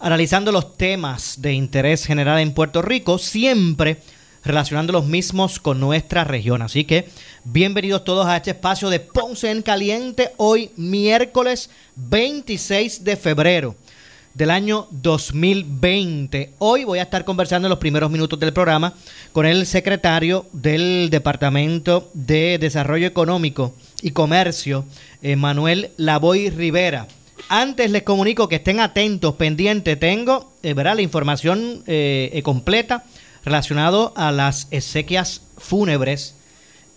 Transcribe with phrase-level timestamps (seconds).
[0.00, 3.98] analizando los temas de interés general en Puerto Rico, siempre
[4.42, 6.62] relacionando los mismos con nuestra región.
[6.62, 7.08] Así que
[7.44, 13.76] bienvenidos todos a este espacio de Ponce en Caliente, hoy miércoles 26 de febrero
[14.32, 16.54] del año 2020.
[16.58, 18.94] Hoy voy a estar conversando en los primeros minutos del programa
[19.32, 24.86] con el secretario del Departamento de Desarrollo Económico y Comercio,
[25.36, 27.06] Manuel Lavoy Rivera.
[27.52, 29.98] Antes les comunico que estén atentos, pendientes.
[29.98, 33.02] Tengo eh, la información eh, eh, completa
[33.44, 36.36] relacionado a las exequias fúnebres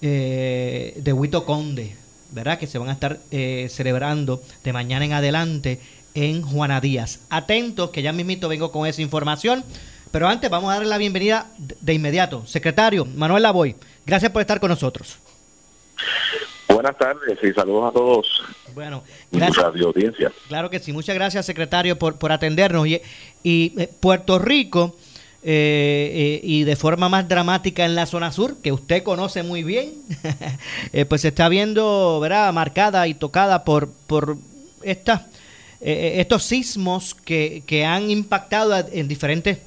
[0.03, 1.95] eh, de Huito Conde,
[2.29, 2.59] ¿verdad?
[2.59, 5.79] Que se van a estar eh, celebrando de mañana en adelante
[6.13, 7.21] en Juana Díaz.
[7.31, 9.65] Atentos, que ya mismito vengo con esa información.
[10.11, 12.45] Pero antes vamos a darle la bienvenida de inmediato.
[12.45, 15.17] Secretario Manuel Lavoy, gracias por estar con nosotros.
[16.83, 18.43] Buenas tardes y saludos a todos.
[18.75, 19.73] Bueno, gracias.
[19.73, 20.33] de audiencia.
[20.49, 20.91] Claro que sí.
[20.91, 22.85] Muchas gracias, secretario, por, por atendernos.
[22.85, 23.01] Y,
[23.41, 24.97] y, eh, Puerto Rico,
[25.43, 29.63] eh, eh, y de forma más dramática en la zona sur, que usted conoce muy
[29.63, 29.93] bien,
[30.91, 34.35] eh, pues se está viendo, ¿verdad?, marcada y tocada por, por
[34.81, 35.21] estas,
[35.79, 39.59] eh, estos sismos que, que han impactado en diferentes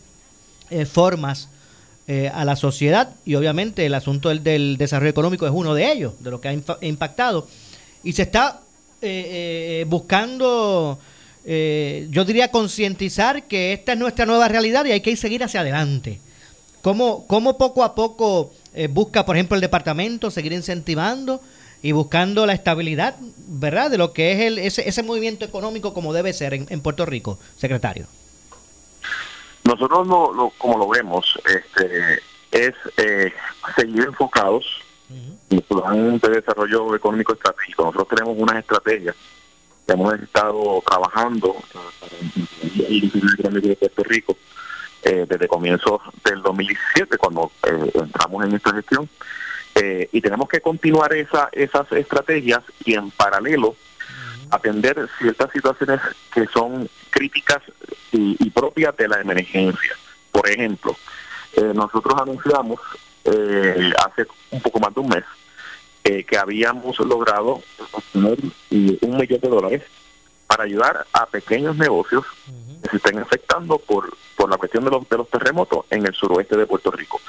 [0.68, 1.48] eh, formas
[2.08, 6.14] eh, a la sociedad y obviamente el asunto del, desarrollo económico es uno de ellos,
[6.20, 7.48] de lo que ha impactado.
[8.04, 8.60] Y se está
[9.02, 10.98] eh, eh, buscando,
[11.44, 15.60] eh, yo diría, concientizar que esta es nuestra nueva realidad y hay que seguir hacia
[15.60, 16.20] adelante.
[16.80, 21.40] ¿Cómo, cómo poco a poco eh, busca, por ejemplo, el departamento seguir incentivando
[21.82, 23.16] y buscando la estabilidad,
[23.48, 27.04] ¿verdad?, de lo que es el, ese, ese movimiento económico como debe ser en Puerto
[27.04, 28.06] Rico, secretario.
[29.66, 32.22] Nosotros, lo, lo- como lo vemos, este,
[32.52, 33.32] es eh,
[33.76, 34.64] seguir enfocados
[35.50, 37.84] en plan de desarrollo económico estratégico.
[37.84, 39.14] Nosotros tenemos unas estrategias
[39.86, 41.54] que hemos estado trabajando
[42.88, 44.36] en el de Puerto Rico
[45.04, 49.08] eh, desde comienzos del 2017, cuando eh, entramos en esta gestión.
[49.76, 53.76] Eh, y tenemos que continuar esa, esas estrategias y en paralelo
[54.50, 56.00] atender ciertas situaciones
[56.32, 57.60] que son críticas
[58.12, 59.96] y, y propias de la emergencia.
[60.32, 60.96] Por ejemplo,
[61.54, 62.80] eh, nosotros anunciamos
[63.24, 65.24] eh, hace un poco más de un mes
[66.04, 67.62] eh, que habíamos logrado
[67.92, 68.38] obtener
[68.70, 69.82] eh, un millón de dólares
[70.46, 72.24] para ayudar a pequeños negocios
[72.82, 76.14] que se estén afectando por, por la cuestión de los, de los terremotos en el
[76.14, 77.20] suroeste de Puerto Rico.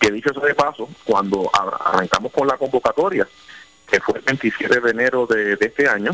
[0.00, 3.28] Que dicho eso de paso, cuando ar- arrancamos con la convocatoria,
[3.86, 6.10] que fue el 27 de enero de, de este año,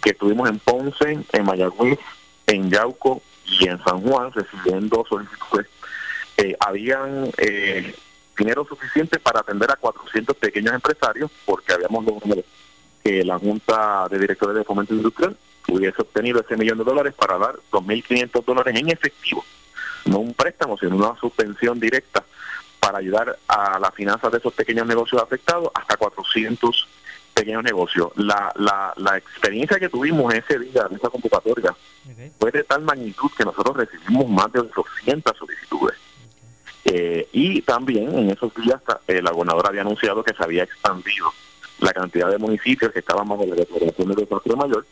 [0.00, 1.98] que estuvimos en Ponce, en Mayagüez,
[2.46, 5.66] en Yauco y en San Juan recibiendo solicitudes,
[6.36, 7.94] eh, habían eh,
[8.36, 12.42] dinero suficiente para atender a 400 pequeños empresarios porque habíamos logrado
[13.02, 15.36] que la Junta de Directores de Fomento Industrial
[15.68, 19.44] hubiese obtenido ese millón de dólares para dar 2.500 dólares en efectivo,
[20.06, 22.24] no un préstamo, sino una suspensión directa
[22.78, 26.88] para ayudar a las finanzas de esos pequeños negocios afectados hasta 400
[27.40, 28.10] pequeños negocios.
[28.16, 31.74] La, la, la experiencia que tuvimos ese día, en esa convocatoria,
[32.38, 35.96] fue de tal magnitud que nosotros recibimos más de 200 solicitudes.
[36.84, 41.30] Eh, y también en esos días eh, la gobernadora había anunciado que se había expandido
[41.78, 44.86] la cantidad de municipios que estaban bajo la declaración de desastre mayor.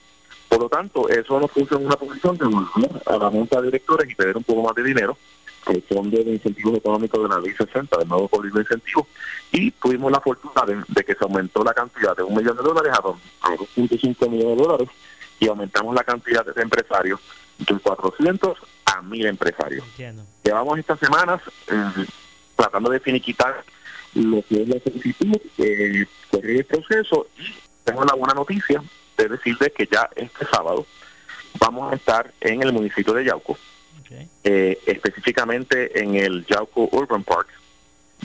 [0.49, 3.67] Por lo tanto, eso nos puso en una posición de volver a la Junta de
[3.67, 5.19] Directores y pedir un poco más de dinero,
[5.67, 9.07] el Fondo de Incentivos Económicos de la Ley 60, del nuevo Código de Incentivos,
[9.53, 12.63] y tuvimos la fortuna de, de que se aumentó la cantidad de un millón de
[12.63, 14.89] dólares a dos- a 2.5 millones de dólares
[15.41, 17.21] y aumentamos la cantidad de empresarios
[17.59, 18.57] de 400
[18.87, 19.85] a 1000 empresarios.
[19.91, 20.25] Entiendo.
[20.45, 22.07] Llevamos estas semanas eh,
[22.57, 23.63] tratando de finiquitar
[24.15, 28.83] lo que es la solicitud, eh, correr el proceso y tengo la buena noticia
[29.17, 30.87] de decirles que ya este sábado
[31.61, 33.59] vamos a estar en el municipio de Yauco,
[34.45, 37.49] eh, específicamente en el Yauco Urban Park,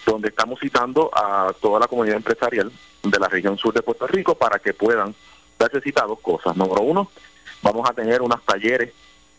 [0.05, 2.71] donde estamos citando a toda la comunidad empresarial
[3.03, 5.13] de la región sur de Puerto Rico para que puedan
[5.59, 6.55] darse cita dos cosas.
[6.55, 7.09] Número uno,
[7.61, 8.91] vamos a tener unos talleres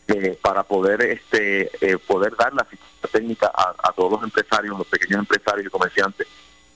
[0.06, 4.86] eh, para poder este eh, poder dar la asistencia técnica a, todos los empresarios, los
[4.86, 6.26] pequeños empresarios y comerciantes,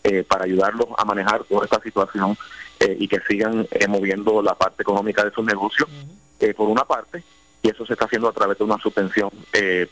[0.03, 2.37] eh, para ayudarlos a manejar toda esta situación
[2.81, 5.89] y que sigan moviendo la parte económica de sus negocios,
[6.57, 7.25] por una parte,
[7.63, 9.89] y eso se está haciendo a través de una subvención de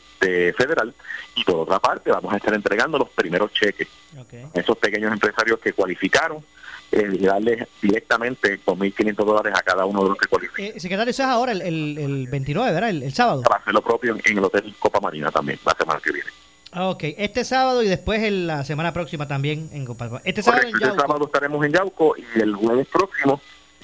[0.57, 0.93] federal,
[1.35, 5.59] y por otra parte vamos a estar entregando los primeros cheques a esos pequeños empresarios
[5.59, 6.43] que cualificaron
[6.91, 10.65] eh, darle directamente 2.500 dólares a cada uno de los que cualifican.
[10.65, 12.89] Eh, secretario, eso es ahora el, el, 29, ¿verdad?
[12.89, 13.41] El, sábado.
[13.41, 16.29] Para hacer lo propio en, el Hotel Copa Marina también, la semana que viene.
[16.71, 20.67] Ah, ok, este sábado y después en la semana próxima también en Copa Este sábado,
[20.67, 23.41] este sábado estaremos en Yauco y el jueves próximo,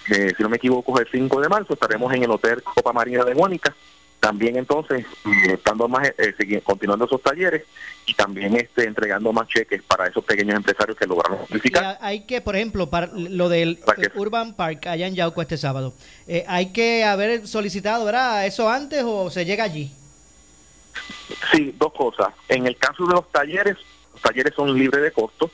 [0.10, 2.94] eh, si no me equivoco, es el 5 de marzo, estaremos en el Hotel Copa
[2.94, 3.74] Marina de Mónica
[4.24, 5.06] también entonces
[5.50, 7.64] estando más eh, continuando esos talleres
[8.06, 11.98] y también este entregando más cheques para esos pequeños empresarios que lograron simplificar.
[12.00, 13.80] Hay que, por ejemplo, para lo del
[14.16, 15.94] Urban Park allá en Yauco este sábado,
[16.26, 18.48] eh, hay que haber solicitado, ¿verdad?
[18.48, 19.92] ¿Eso antes o se llega allí?
[21.52, 22.30] Sí, dos cosas.
[22.48, 23.76] En el caso de los talleres,
[24.14, 25.52] los talleres son libres de costo,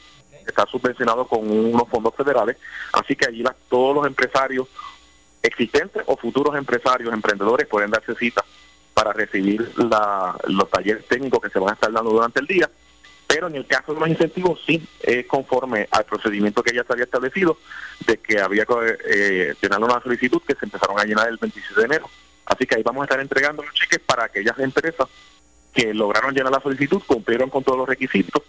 [0.50, 2.57] está subvencionado con unos fondos federales,
[2.94, 4.68] así que allí todos los empresarios
[5.42, 8.44] existentes o futuros empresarios, emprendedores pueden darse cita
[8.94, 12.69] para recibir los talleres técnicos que se van a estar dando durante el día.
[13.28, 16.94] Pero en el caso de los incentivos, sí, es conforme al procedimiento que ya se
[16.94, 17.57] había establecido,
[18.06, 21.75] de que había que eh, llenar una solicitud que se empezaron a llenar el 26
[21.75, 22.10] de enero.
[22.46, 25.07] Así que ahí vamos a estar entregando los cheques para aquellas empresas
[25.74, 28.42] que lograron llenar la solicitud, cumplieron con todos los requisitos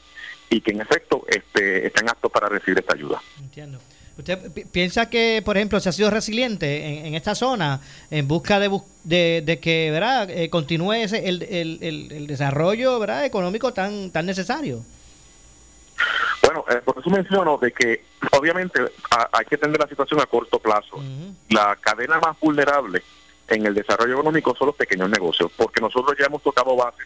[0.50, 3.23] y que en efecto este, están aptos para recibir esta ayuda.
[3.38, 3.79] Entiendo.
[4.19, 7.81] ¿Usted piensa que, por ejemplo, se ha sido resiliente en, esta zona
[8.11, 10.29] en busca de, de, que ¿verdad?
[10.29, 13.25] Eh, continúe ese, el, el, desarrollo ¿verdad?
[13.25, 14.85] económico tan, tan necesario?
[16.43, 18.81] Bueno, eh, por eso menciono de que obviamente
[19.32, 21.02] hay que tener la situación a corto plazo.
[21.49, 23.02] La cadena más vulnerable
[23.49, 27.05] en el desarrollo económico son los pequeños negocios, porque nosotros ya hemos tocado base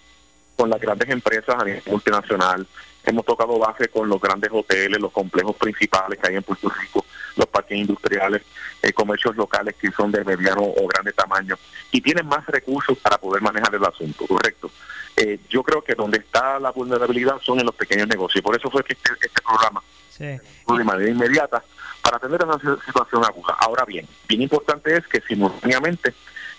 [0.56, 2.66] con las grandes empresas a nivel multinacional,
[3.04, 7.04] hemos tocado base con los grandes hoteles, los complejos principales que hay en Puerto Rico,
[7.36, 8.42] los parques industriales,
[8.82, 11.56] eh, comercios locales que son de mediano o grande tamaño
[11.90, 14.70] y tienen más recursos para poder manejar el asunto, correcto.
[15.16, 18.42] Eh, yo creo que donde está la vulnerabilidad son en los pequeños negocios.
[18.42, 20.24] Por eso fue que este, este programa, sí.
[20.24, 21.62] de manera inmediata,
[22.02, 23.56] para atender esa situación aguda.
[23.60, 26.14] Ahora bien, bien importante es que simultáneamente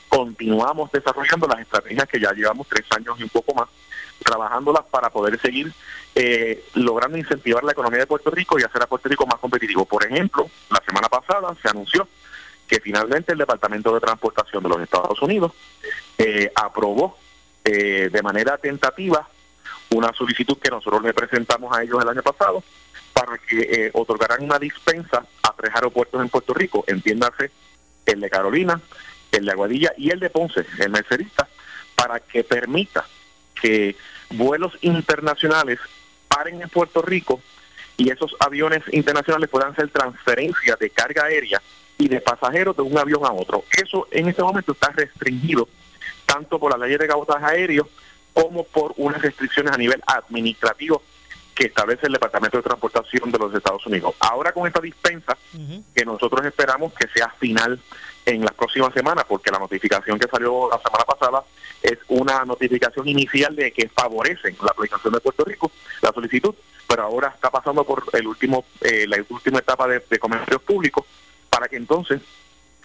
[0.08, 3.68] continuamos desarrollando las estrategias que ya llevamos tres años y un poco más,
[4.24, 5.72] trabajándolas para poder seguir
[6.16, 9.86] eh, logrando incentivar la economía de Puerto Rico y hacer a Puerto Rico más competitivo.
[9.86, 12.08] Por ejemplo, la semana pasada se anunció
[12.68, 15.52] que finalmente el Departamento de Transportación de los Estados Unidos
[16.18, 17.18] eh, aprobó
[17.64, 19.28] eh, de manera tentativa
[19.92, 22.64] una solicitud que nosotros le presentamos a ellos el año pasado
[23.14, 27.52] para que otorgaran una dispensa a tres aeropuertos en Puerto Rico, entiéndase
[28.06, 28.82] el de Carolina,
[29.32, 31.48] el de Aguadilla y el de Ponce, el Mercerista,
[31.96, 33.06] para que permita
[33.60, 33.96] que
[34.32, 35.80] vuelos internacionales
[36.28, 37.42] paren en Puerto Rico
[37.98, 41.62] y esos aviones internacionales puedan hacer transferencias de carga aérea
[41.98, 43.64] y de pasajeros de un avión a otro.
[43.82, 45.68] Eso en este momento está restringido
[46.26, 47.88] tanto por la ley de cabotaje aéreo
[48.34, 51.02] como por unas restricciones a nivel administrativo
[51.54, 54.14] que establece el Departamento de Transportación de los Estados Unidos.
[54.20, 55.38] Ahora con esta dispensa,
[55.96, 57.80] que nosotros esperamos que sea final
[58.26, 61.44] en las próximas semanas, porque la notificación que salió la semana pasada
[61.82, 66.56] es una notificación inicial de que favorecen la aplicación de Puerto Rico, la solicitud,
[66.88, 71.06] pero ahora está pasando por el último eh, la última etapa de, comercios públicos
[71.50, 72.22] para que entonces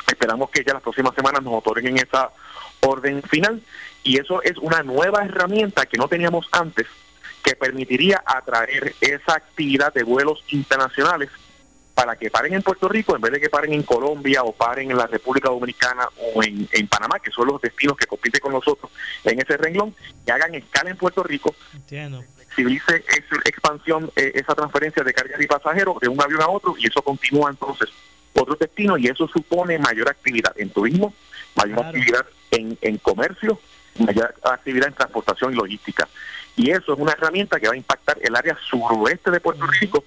[0.06, 2.30] esperamos que ya las próximas semanas nos otorguen esa
[2.80, 3.62] orden final
[4.02, 6.86] y eso es una nueva herramienta que no teníamos antes
[7.42, 11.30] que permitiría atraer esa actividad de vuelos internacionales
[12.00, 14.90] para que paren en Puerto Rico en vez de que paren en Colombia o paren
[14.90, 18.90] en la República Dominicana o en, Panamá, que son los destinos que compiten con nosotros
[19.22, 22.24] en ese renglón, que hagan escala en Puerto Rico, Entiendo.
[22.56, 26.74] civilice esa expansión, eh, esa transferencia de carga y pasajeros de un avión a otro
[26.78, 27.90] y eso continúa entonces
[28.32, 31.12] otro destino y eso supone mayor actividad en turismo,
[31.54, 33.60] mayor actividad en, en comercio,
[33.98, 36.08] mayor actividad en transportación y logística.
[36.56, 40.02] Y eso es una herramienta que va a impactar el área suroeste de Puerto Rico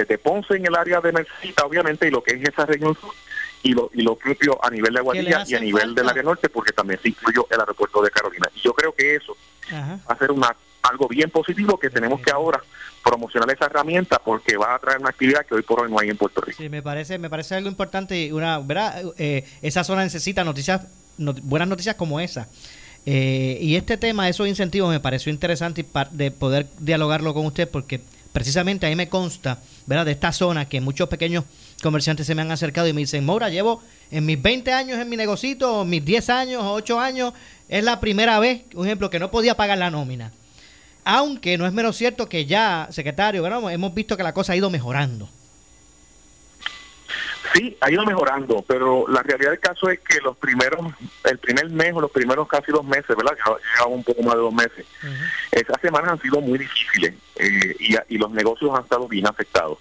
[0.00, 3.12] desde Ponce en el área de Mercita, obviamente, y lo que es esa región sur,
[3.62, 6.48] y lo, y lo propio a nivel de Aguadilla y a nivel del área norte,
[6.48, 8.48] porque también se incluyó el aeropuerto de Carolina.
[8.54, 9.36] Y yo creo que eso
[9.72, 12.60] va a ser una, algo bien positivo que tenemos que ahora
[13.04, 16.08] promocionar esa herramienta porque va a traer una actividad que hoy por hoy no hay
[16.08, 16.58] en Puerto Rico.
[16.60, 18.32] Sí, me parece, me parece algo importante.
[18.32, 19.02] Una, ¿verdad?
[19.18, 20.86] Eh, esa zona necesita noticias,
[21.18, 22.48] buenas noticias como esa.
[23.06, 28.00] Eh, y este tema, esos incentivos, me pareció interesante de poder dialogarlo con usted porque
[28.32, 30.06] precisamente ahí me consta, ¿verdad?
[30.06, 31.44] De esta zona que muchos pequeños
[31.82, 35.08] comerciantes se me han acercado y me dicen, Mora, llevo en mis 20 años en
[35.08, 37.32] mi negocito, mis 10 años o 8 años,
[37.68, 40.32] es la primera vez, un ejemplo, que no podía pagar la nómina.
[41.04, 43.72] Aunque no es menos cierto que ya, secretario, ¿verdad?
[43.72, 45.28] hemos visto que la cosa ha ido mejorando.
[47.52, 50.80] Sí, ha ido mejorando, pero la realidad del caso es que los primeros,
[51.24, 53.36] el primer mes o los primeros casi dos meses, ¿verdad?
[53.74, 54.86] Llevamos un poco más de dos meses.
[55.50, 59.78] Esas semanas han sido muy difíciles eh, y, los negocios han estado bien afectados.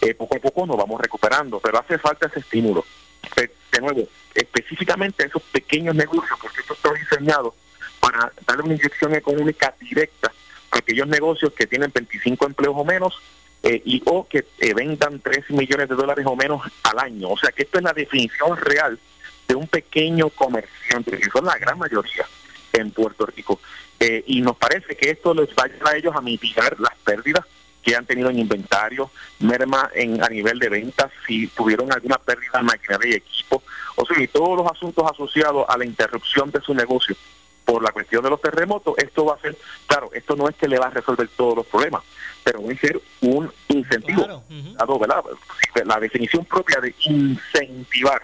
[0.00, 2.84] Eh, poco a poco nos vamos recuperando, pero hace falta ese estímulo.
[3.36, 7.54] De nuevo, específicamente esos pequeños negocios, porque esto está diseñado
[8.00, 10.32] para darle una inyección económica directa
[10.70, 13.20] a aquellos negocios que tienen 25 empleos o menos
[13.64, 17.30] eh, y o que eh, vendan 3 millones de dólares o menos al año.
[17.30, 18.98] O sea que esto es la definición real
[19.48, 22.26] de un pequeño comerciante, que son la gran mayoría
[22.74, 23.60] en Puerto Rico.
[23.98, 26.94] Eh, y nos parece que esto les va a ayudar a ellos a mitigar las
[27.04, 27.46] pérdidas
[27.82, 32.60] que han tenido en inventario, merma en a nivel de ventas, si tuvieron alguna pérdida
[32.60, 33.62] en maquinaria y equipo,
[33.96, 37.14] o sea, y todos los asuntos asociados a la interrupción de su negocio
[37.64, 39.56] por la cuestión de los terremotos, esto va a ser,
[39.86, 42.02] claro, esto no es que le va a resolver todos los problemas,
[42.42, 44.42] pero va a ser un incentivo.
[45.84, 48.22] La definición propia de incentivar,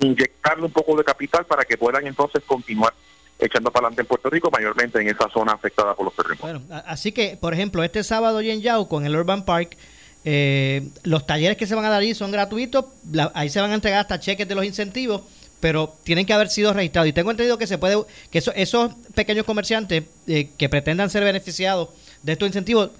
[0.00, 2.92] inyectarle un poco de capital para que puedan entonces continuar
[3.38, 6.62] echando para adelante en Puerto Rico, mayormente en esa zona afectada por los terremotos.
[6.86, 9.76] así que, por ejemplo, este sábado y en Yauco, en el Urban Park,
[10.24, 12.84] eh, los talleres que se van a dar ahí son gratuitos,
[13.34, 15.22] ahí se van a entregar hasta cheques de los incentivos
[15.62, 17.08] pero tienen que haber sido registrados.
[17.08, 17.96] Y tengo entendido que se puede,
[18.32, 21.90] que esos pequeños comerciantes eh, que pretendan ser beneficiados
[22.20, 22.90] de estos incentivos,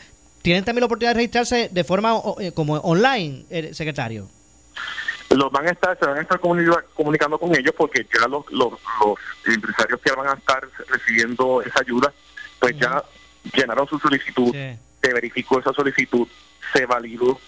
[0.43, 4.29] tienen también la oportunidad de registrarse de forma eh, como online, eh, secretario.
[5.31, 8.75] Los van a estar, se van a estar comunicando con ellos porque ya los, los,
[9.45, 12.13] empresarios que van a estar recibiendo esa ayuda,
[12.61, 13.03] pues ya
[13.55, 16.29] llenaron su solicitud, se verificó esa solicitud,
[16.73, 17.41] se validó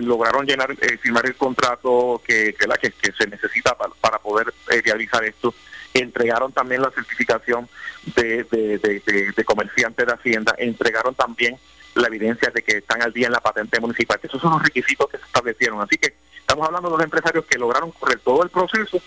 [0.00, 4.82] lograron llenar eh, firmar el contrato que, que, la, que, se necesita para, poder eh,
[4.84, 5.54] realizar esto
[5.94, 7.68] entregaron también la certificación
[8.14, 11.56] de, de, de, comerciante de Hacienda, entregaron también
[11.94, 14.18] la evidencia de que están al día en la patente municipal.
[14.22, 15.80] Esos son los requisitos que se establecieron.
[15.80, 19.00] Así que estamos hablando de los empresarios que lograron correr todo el proceso,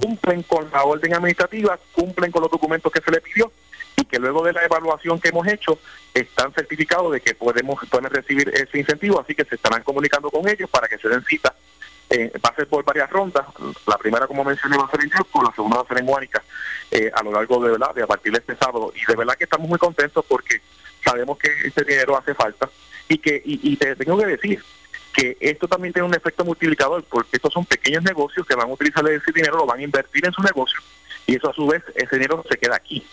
[0.00, 3.50] cumplen con la orden administrativa, cumplen con los documentos que se les pidió
[3.98, 5.78] y que luego de la evaluación que hemos hecho
[6.14, 10.48] están certificados de que podemos pueden recibir ese incentivo, así que se estarán comunicando con
[10.48, 11.52] ellos para que se den cita.
[12.08, 13.44] Eh, va a ser por varias rondas.
[13.86, 16.06] La primera, como mencioné, va a ser en Yauco, la segunda va a ser en
[16.06, 16.42] Guánica
[16.92, 18.92] eh, a lo largo de verdad, de a partir de este sábado.
[18.94, 20.62] Y de verdad que estamos muy contentos porque
[21.04, 22.70] sabemos que este dinero hace falta
[23.08, 24.62] y que y, te tengo que decir
[25.12, 28.72] que esto también tiene un efecto multiplicador porque estos son pequeños negocios que van a
[28.72, 30.80] utilizar ese dinero, lo van a invertir en su negocio
[31.26, 33.04] y eso a su vez ese dinero se queda aquí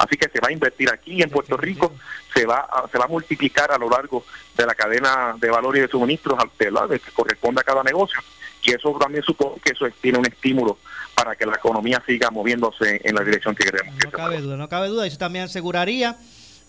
[0.00, 1.92] Así que se va a invertir aquí en Puerto Rico,
[2.34, 4.24] se va a, se va a multiplicar a lo largo
[4.56, 8.18] de la cadena de valor y de suministros de que corresponde a cada negocio.
[8.62, 10.78] Y eso también supone que eso tiene un estímulo
[11.14, 13.94] para que la economía siga moviéndose en la dirección que queremos.
[14.02, 15.06] No cabe duda, no cabe duda.
[15.06, 16.16] Eso también aseguraría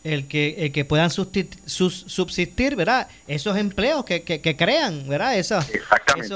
[0.03, 3.07] el que, el que puedan subsistir, ¿verdad?
[3.27, 5.37] Esos empleos que, que, crean, ¿verdad?
[5.37, 5.65] Esos,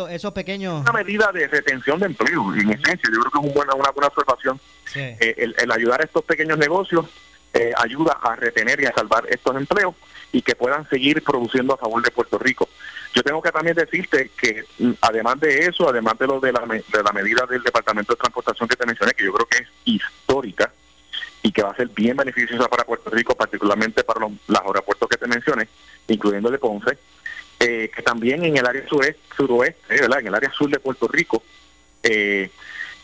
[0.10, 0.82] esos, pequeños...
[0.82, 4.08] Una medida de retención de empleo, en esencia, yo creo que es buena, una buena
[4.08, 4.60] observación.
[4.96, 7.06] Eh, el, ayudar a estos pequeños negocios
[7.54, 9.96] eh, ayuda a retener y a salvar estos empleos
[10.32, 12.70] y que puedan seguir produciendo a favor de Puerto Rico.
[13.14, 16.60] Yo tengo que también decirte que mm, además de eso, además de lo de la,
[16.60, 19.70] de la medida del Departamento de Transportación que te mencioné, que yo creo que es
[19.86, 20.72] histórica,
[21.46, 24.32] y que va a ser bien beneficiosa para Puerto Rico, particularmente para los,
[24.66, 25.68] aeropuertos que te mencioné,
[26.08, 26.98] incluyendo el de Ponce,
[27.60, 30.22] eh, que también en el área sureste, suroeste, ¿verdad?
[30.22, 31.44] en el área sur de Puerto Rico,
[32.02, 32.50] eh,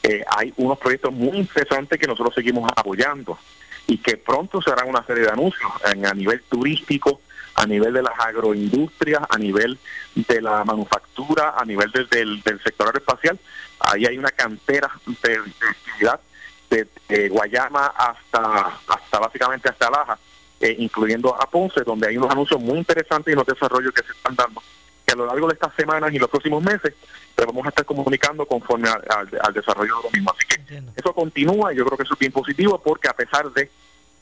[0.01, 3.37] eh, hay unos proyectos muy interesantes que nosotros seguimos apoyando
[3.85, 7.21] y que pronto se harán una serie de anuncios en, a nivel turístico,
[7.53, 9.77] a nivel de las agroindustrias, a nivel
[10.15, 13.37] de la manufactura, a nivel del, del sector aeroespacial.
[13.81, 14.89] Ahí hay una cantera
[15.21, 16.19] de actividad
[16.71, 20.17] de, Guayama hasta, hasta básicamente hasta Laja,
[20.59, 24.11] eh, incluyendo a Ponce, donde hay unos anuncios muy interesantes y los desarrollos que se
[24.11, 24.61] están dando,
[25.05, 26.93] que a lo largo de estas semanas y los próximos meses
[27.35, 30.31] te vamos a estar comunicando conforme al, desarrollo de lo mismo.
[30.31, 33.51] Así que eso continúa y yo creo que eso es bien positivo porque a pesar
[33.51, 33.69] de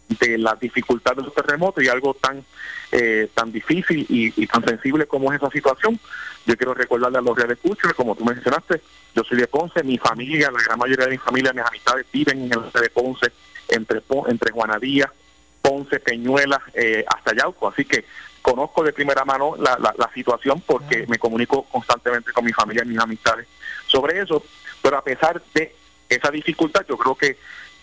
[0.09, 2.43] de la dificultad de los terremotos y algo tan
[2.91, 5.99] eh, tan difícil y, tan sensible como es esa situación.
[6.45, 7.59] Yo quiero recordarle a los reales
[7.95, 8.81] como tú mencionaste,
[9.13, 12.37] yo soy de Ponce, mi familia, la gran mayoría de mi familia, mis amistades viven
[12.37, 13.31] en el norte de Ponce,
[13.67, 15.11] entre, entre Juanadía,
[15.61, 18.05] Ponce, Peñuela, eh, hasta Yauco, así que
[18.41, 22.87] conozco de primera mano la, la, situación porque me comunico constantemente con mi familia y
[22.87, 23.47] mis amistades
[23.85, 24.43] sobre eso,
[24.81, 25.75] pero a pesar de
[26.07, 27.37] esa dificultad, yo creo que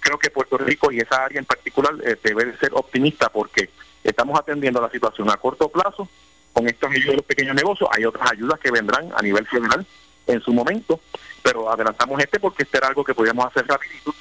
[0.07, 3.71] creo que Puerto Rico y esa área en particular eh, debe ser optimista porque
[4.05, 6.09] estamos atendiendo la situación a corto plazo
[6.53, 7.91] con estos ayudas de los pequeños negocios.
[7.93, 9.85] Hay otras ayudas que vendrán a nivel federal
[10.29, 11.01] en su momento,
[11.43, 14.15] pero adelantamos este porque este era algo que podíamos hacer rapidito.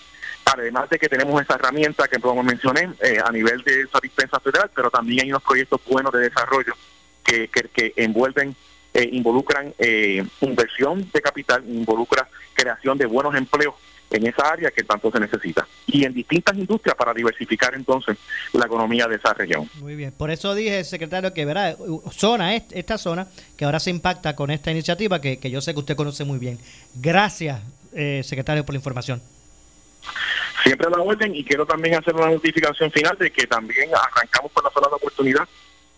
[0.46, 4.40] Además de que tenemos esa herramienta que como mencioné eh, a nivel de esa dispensa
[4.40, 6.74] federal, pero también hay unos proyectos buenos de desarrollo
[7.24, 8.56] que, que, que envuelven
[8.96, 13.76] eh, involucran eh, inversión de capital, involucra creación de buenos empleos
[14.10, 18.18] en esa área que tanto se necesita y en distintas industrias para diversificar entonces
[18.54, 19.70] la economía de esa región.
[19.76, 21.76] Muy bien, por eso dije, secretario, que verá,
[22.12, 25.96] zona, esta zona, que ahora se impacta con esta iniciativa que, yo sé que usted
[25.96, 26.60] conoce muy bien.
[26.96, 27.62] Gracias,
[27.94, 29.22] eh, secretario, por la información.
[30.64, 34.52] Siempre a la orden y quiero también hacer una notificación final de que también arrancamos
[34.52, 35.48] por la zona de oportunidad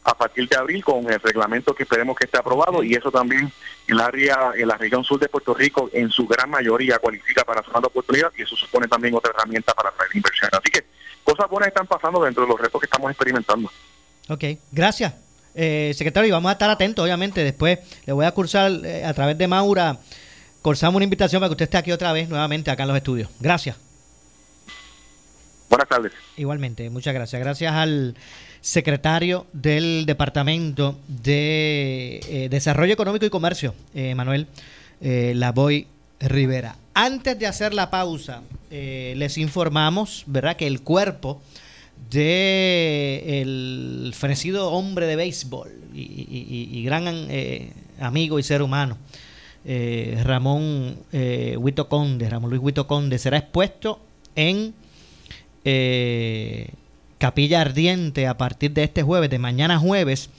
[0.08, 3.52] a partir de abril con el reglamento que esperemos que esté aprobado y eso también
[3.88, 7.62] el área, en la región sur de Puerto Rico en su gran mayoría cualifica para
[7.62, 10.50] zona de oportunidad y eso supone también otra herramienta para traer inversión.
[10.54, 10.86] Así que
[11.26, 13.70] cosas buenas están pasando dentro de los retos que estamos experimentando.
[14.30, 15.14] Ok, gracias.
[15.54, 17.44] Eh, secretario, y vamos a estar atentos, obviamente.
[17.44, 19.98] Después le voy a cursar eh, a través de Maura,
[20.62, 23.30] cursamos una invitación para que usted esté aquí otra vez, nuevamente, acá en los estudios.
[23.42, 23.76] Gracias.
[26.38, 27.42] Igualmente, muchas gracias.
[27.42, 28.16] Gracias al
[28.62, 34.48] secretario del Departamento de eh, Desarrollo Económico y Comercio, eh, Manuel
[35.00, 35.88] eh, Lavoy
[36.20, 36.76] Rivera.
[36.94, 41.42] Antes de hacer la pausa, les informamos, ¿verdad?, que el cuerpo
[42.10, 47.06] de el fenecido hombre de béisbol y, gran
[48.00, 48.98] amigo y ser humano,
[50.24, 54.02] Ramón Huito Conde, Ramón Luis Huito Conde, será expuesto
[54.36, 54.74] en
[57.18, 60.30] Capilla Ardiente a partir de este jueves, de mañana jueves.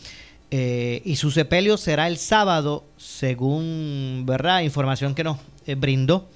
[0.50, 6.26] Eh, y su sepelio será el sábado, según verdad información que nos eh, brindó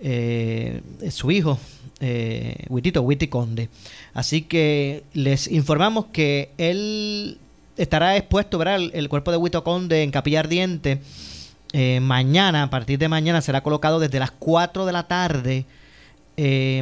[0.00, 1.58] eh, su hijo,
[1.98, 3.68] eh, Huitito, Conde.
[4.14, 7.38] Así que les informamos que él
[7.76, 8.78] estará expuesto, ¿verdad?
[8.92, 11.00] El, cuerpo de Huito Conde en Capilla Ardiente.
[12.00, 15.64] mañana, a partir de mañana, será colocado desde las 4 de la tarde,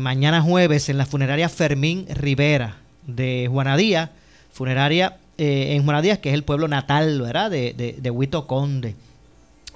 [0.00, 4.12] mañana jueves, en la funeraria Fermín Rivera de Juanadía,
[4.52, 7.48] funeraria eh, en Juanadía, que es el pueblo natal, ¿verdad?
[7.50, 8.96] De, de, Huito Conde.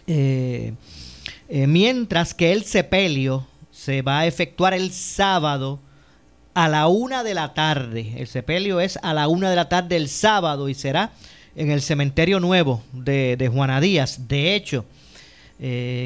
[0.09, 0.75] Eh,
[1.49, 5.79] eh, mientras que el sepelio se va a efectuar el sábado
[6.55, 8.12] a la una de la tarde.
[8.16, 11.12] El sepelio es a la una de la tarde el sábado y será
[11.55, 14.27] en el cementerio nuevo de, de Juana Díaz.
[14.27, 14.85] De hecho,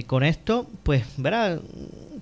[0.06, 1.60] con esto, pues, ¿verdad?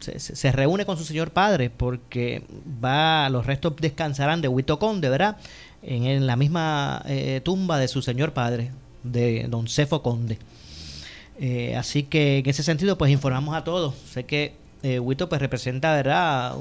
[0.00, 2.42] Se, reúne con su señor padre porque
[2.82, 5.36] va los restos descansarán de Huito Conde, ¿verdad?
[5.82, 8.70] En, la misma eh, tumba de su señor padre,
[9.02, 10.38] de don Cefo Conde.
[11.38, 13.94] Eh, así que en ese sentido, pues informamos a todos.
[14.10, 16.54] Sé que eh, Huito pues representa, ¿verdad?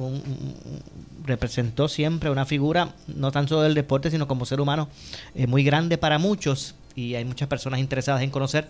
[1.26, 4.89] representó siempre una figura, no tanto del deporte, sino como ser humano,
[5.48, 8.67] muy grande para muchos y hay muchas personas interesadas en conocer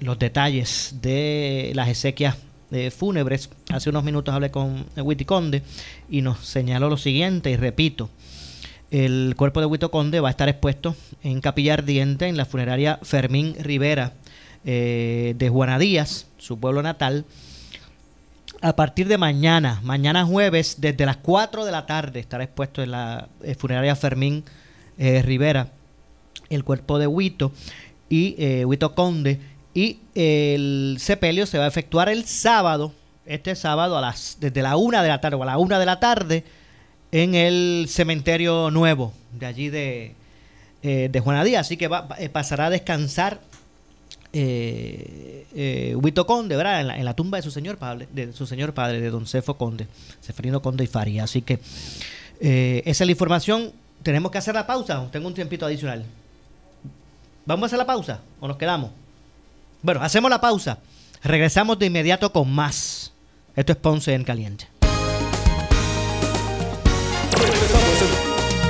[0.00, 2.36] los detalles de las exequias
[2.96, 3.50] fúnebres.
[3.70, 5.62] Hace unos minutos hablé con Witty Conde
[6.08, 8.10] y nos señaló lo siguiente, y repito,
[8.90, 12.98] el cuerpo de Huito Conde va a estar expuesto en Capilla Ardiente, en la funeraria
[13.02, 14.14] Fermín Rivera
[14.64, 17.24] eh, de Juana Díaz, su pueblo natal,
[18.62, 22.90] a partir de mañana, mañana jueves, desde las 4 de la tarde, estará expuesto en
[22.90, 24.44] la eh, funeraria Fermín
[24.98, 25.68] eh, Rivera
[26.50, 27.52] el cuerpo de Huito
[28.08, 29.38] y Huito Conde
[29.74, 32.92] y el sepelio se va a efectuar el sábado,
[33.26, 35.86] este sábado, a las, desde la una de la tarde o a la una de
[35.86, 36.44] la tarde,
[37.12, 40.14] en el cementerio nuevo de allí de,
[40.82, 41.60] eh, de Juanadía.
[41.60, 43.40] Así que va, eh, pasará a descansar
[44.32, 46.80] eh, eh Huito Conde, ¿verdad?
[46.96, 49.86] En la, tumba de su señor padre, de su señor padre, de don Cefo Conde,
[50.20, 51.24] Seferino Conde y Faría.
[51.24, 51.60] Así que
[52.40, 53.72] esa es la información.
[54.02, 55.06] Tenemos que hacer la pausa.
[55.12, 56.04] Tengo un tiempito adicional.
[57.44, 58.90] ¿Vamos a hacer la pausa o nos quedamos?
[59.82, 60.78] Bueno, hacemos la pausa.
[61.22, 63.12] Regresamos de inmediato con más.
[63.56, 64.68] Esto es Ponce en Caliente.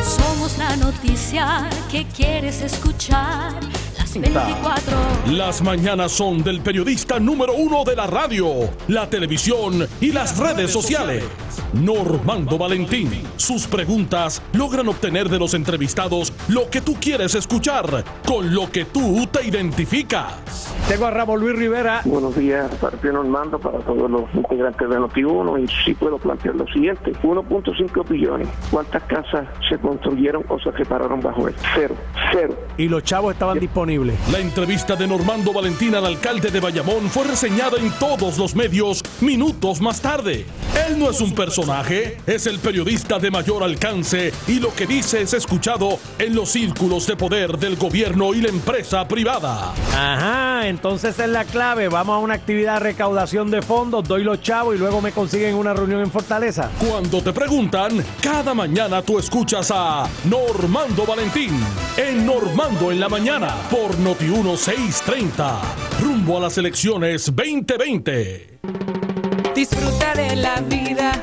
[0.05, 3.55] Somos la noticia que quieres escuchar.
[3.99, 4.99] Las 24.
[5.33, 10.73] Las mañanas son del periodista número uno de la radio, la televisión y las redes
[10.73, 11.25] sociales.
[11.73, 13.11] Normando Valentín.
[13.37, 18.87] Sus preguntas logran obtener de los entrevistados lo que tú quieres escuchar, con lo que
[18.87, 20.75] tú te identificas.
[20.89, 22.01] Tengo a Ramón Luis Rivera.
[22.05, 26.67] Buenos días, partido Normando, para todos los integrantes de Noti1 y sí puedo plantear lo
[26.67, 27.13] siguiente.
[27.23, 28.49] 1.5 billones.
[28.71, 31.55] ¿Cuántas casas se construyeron o se repararon bajo él?
[31.77, 31.95] Cero.
[32.33, 32.57] Cero.
[32.77, 34.17] Y los chavos estaban disponibles.
[34.33, 39.05] La entrevista de Normando Valentín al alcalde de Bayamón fue reseñada en todos los medios
[39.21, 40.45] minutos más tarde.
[40.89, 42.17] Él no es un personaje personaje?
[42.27, 47.07] Es el periodista de mayor alcance y lo que dice es escuchado en los círculos
[47.07, 49.75] de poder del gobierno y la empresa privada.
[49.95, 51.89] Ajá, entonces es la clave.
[51.89, 55.55] Vamos a una actividad de recaudación de fondos, doy los chavos y luego me consiguen
[55.55, 56.71] una reunión en Fortaleza.
[56.79, 61.53] Cuando te preguntan, cada mañana tú escuchas a Normando Valentín
[61.97, 65.61] en Normando en la mañana por Noti 1630.
[66.01, 68.61] Rumbo a las elecciones 2020.
[69.55, 71.23] Disfruta de la vida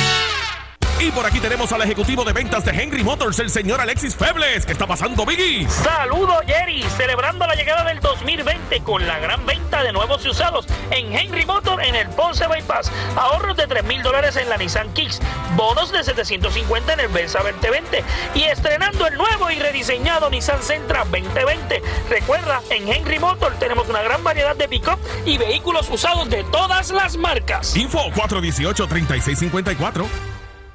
[1.01, 4.67] Y por aquí tenemos al ejecutivo de ventas de Henry Motors, el señor Alexis Febles.
[4.67, 5.67] ¿Qué está pasando, Biggie?
[5.67, 6.83] Saludos, Jerry.
[6.95, 11.43] Celebrando la llegada del 2020 con la gran venta de nuevos y usados en Henry
[11.47, 12.91] Motor en el Ponce Bypass.
[13.15, 15.19] Ahorros de 3 mil dólares en la Nissan Kicks.
[15.55, 18.03] Bonos de 750 en el Versa 2020.
[18.35, 21.81] Y estrenando el nuevo y rediseñado Nissan Sentra 2020.
[22.11, 26.91] Recuerda, en Henry Motor tenemos una gran variedad de pick-up y vehículos usados de todas
[26.91, 27.75] las marcas.
[27.75, 30.30] Info 418-3654.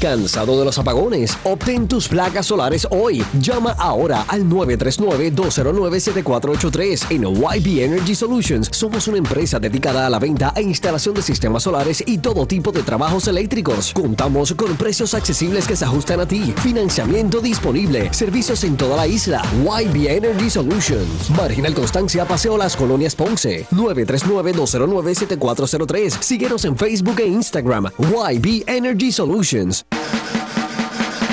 [0.00, 1.38] ¿Cansado de los apagones?
[1.44, 3.24] Obtén tus placas solares hoy.
[3.40, 7.10] Llama ahora al 939-209-7483.
[7.10, 11.62] En YB Energy Solutions somos una empresa dedicada a la venta e instalación de sistemas
[11.62, 13.94] solares y todo tipo de trabajos eléctricos.
[13.94, 16.52] Contamos con precios accesibles que se ajustan a ti.
[16.62, 18.12] Financiamiento disponible.
[18.12, 19.42] Servicios en toda la isla.
[19.64, 21.30] YB Energy Solutions.
[21.30, 23.66] Marginal Constancia, Paseo Las Colonias Ponce.
[23.70, 26.20] 939-209-7403.
[26.20, 27.86] Síguenos en Facebook e Instagram.
[27.98, 29.65] YB Energy Solutions.
[29.66, 30.25] Collins.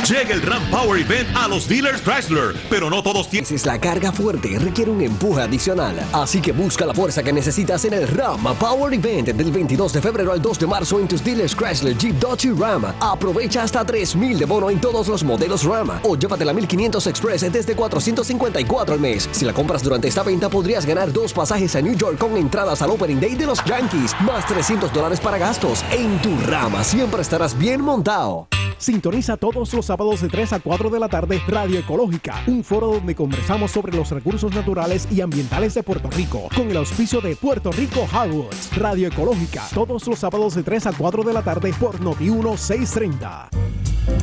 [0.07, 3.45] Llega el Ram Power Event a los dealers Chrysler, pero no todos tienen.
[3.45, 7.85] Si la carga fuerte requiere un empuje adicional, así que busca la fuerza que necesitas
[7.85, 11.23] en el Ram Power Event del 22 de febrero al 2 de marzo en tus
[11.23, 12.83] dealers Chrysler, Jeep, Dodge y Ram.
[12.99, 17.49] Aprovecha hasta 3000 de bono en todos los modelos Ram o llévate la 1500 Express
[17.49, 19.29] desde 454 al mes.
[19.31, 22.81] Si la compras durante esta venta podrías ganar dos pasajes a New York con entradas
[22.81, 25.81] al Opening Day de los Yankees, más 300 dólares para gastos.
[25.91, 28.49] En tu Rama siempre estarás bien montado.
[28.83, 32.87] Sintoniza todos los sábados de 3 a 4 de la tarde Radio Ecológica, un foro
[32.87, 37.37] donde conversamos sobre los recursos naturales y ambientales de Puerto Rico, con el auspicio de
[37.37, 38.75] Puerto Rico Hardwoods.
[38.75, 43.49] Radio Ecológica, todos los sábados de 3 a 4 de la tarde por Noti 1630.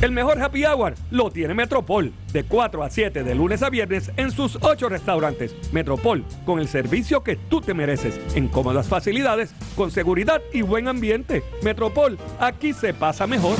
[0.03, 4.11] El mejor happy hour lo tiene Metropol, de 4 a 7 de lunes a viernes
[4.15, 5.55] en sus 8 restaurantes.
[5.73, 10.87] Metropol, con el servicio que tú te mereces, en cómodas facilidades, con seguridad y buen
[10.87, 11.41] ambiente.
[11.63, 13.57] Metropol, aquí se pasa mejor.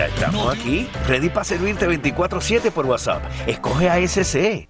[0.00, 3.22] Ya estamos aquí, ready para servirte 24-7 por WhatsApp.
[3.46, 4.69] Escoge ASC.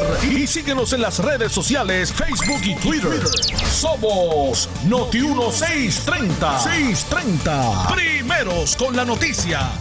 [0.31, 3.21] y síguenos en las redes sociales Facebook y Twitter.
[3.71, 6.59] Somos Noti 1630.
[6.59, 7.87] 630.
[7.93, 9.71] Primeros con la noticia.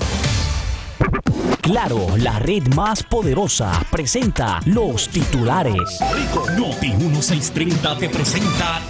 [1.60, 6.00] Claro, la red más poderosa presenta los titulares.
[6.56, 8.80] Noti 1630 te presenta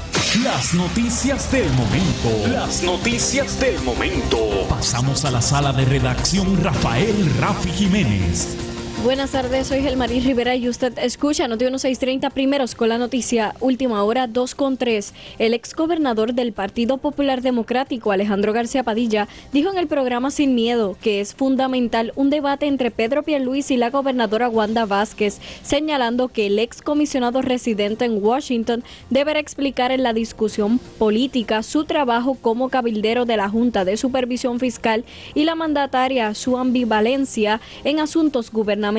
[0.45, 2.49] las noticias del momento.
[2.53, 4.39] Las noticias del momento.
[4.69, 8.70] Pasamos a la sala de redacción Rafael Rafi Jiménez.
[9.03, 14.05] Buenas tardes, soy Gelmarín Rivera y usted escucha Noti 1630 primeros con la noticia Última
[14.05, 15.15] Hora 2 con 3.
[15.39, 20.55] El ex gobernador del Partido Popular Democrático, Alejandro García Padilla, dijo en el programa Sin
[20.55, 26.29] Miedo que es fundamental un debate entre Pedro Pierluis y la gobernadora Wanda Vázquez, señalando
[26.29, 32.35] que el ex comisionado residente en Washington deberá explicar en la discusión política su trabajo
[32.35, 38.53] como cabildero de la Junta de Supervisión Fiscal y la mandataria su ambivalencia en asuntos
[38.53, 38.90] gubernamentales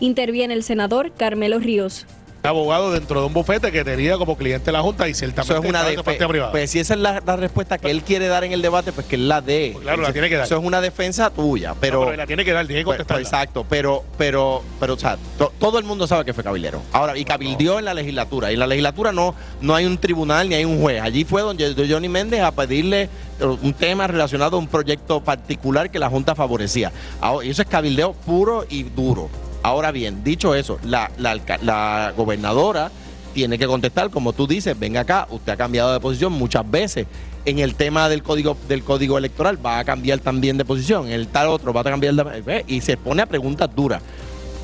[0.00, 2.06] interviene el senador Carmelo Ríos
[2.48, 5.68] abogado dentro de un bufete que tenía como cliente la Junta y ciertamente eso es
[5.68, 6.50] una defensa privada.
[6.50, 9.06] Pues si esa es la, la respuesta que él quiere dar en el debate, pues
[9.06, 9.70] que él la dé.
[9.74, 10.46] Pues claro, la tiene que dar.
[10.46, 12.00] Eso es una defensa tuya, pero...
[12.00, 13.16] No, pero la tiene que dar, tiene que pues, contestar.
[13.18, 16.80] pues, exacto, pero, pero, pero, o sea, to- todo el mundo sabe que fue cabildero.
[16.92, 18.50] Ahora, y cabildió en la legislatura.
[18.50, 21.02] Y en la legislatura no, no hay un tribunal ni hay un juez.
[21.02, 23.02] Allí fue donde Johnny Méndez a pedirle
[23.38, 26.90] eh, un tema relacionado a un proyecto particular que la Junta favorecía.
[27.20, 29.28] Ahora, y eso es cabildeo puro y duro.
[29.62, 32.90] Ahora bien, dicho eso, la, la, gobernadora
[33.34, 37.06] tiene que contestar, como tú dices, venga acá, usted ha cambiado de posición muchas veces.
[37.44, 41.12] En el tema del código del código electoral va a cambiar también de posición, en
[41.12, 42.64] el tal otro va a cambiar de ¿ve?
[42.68, 44.02] y se pone a preguntas duras.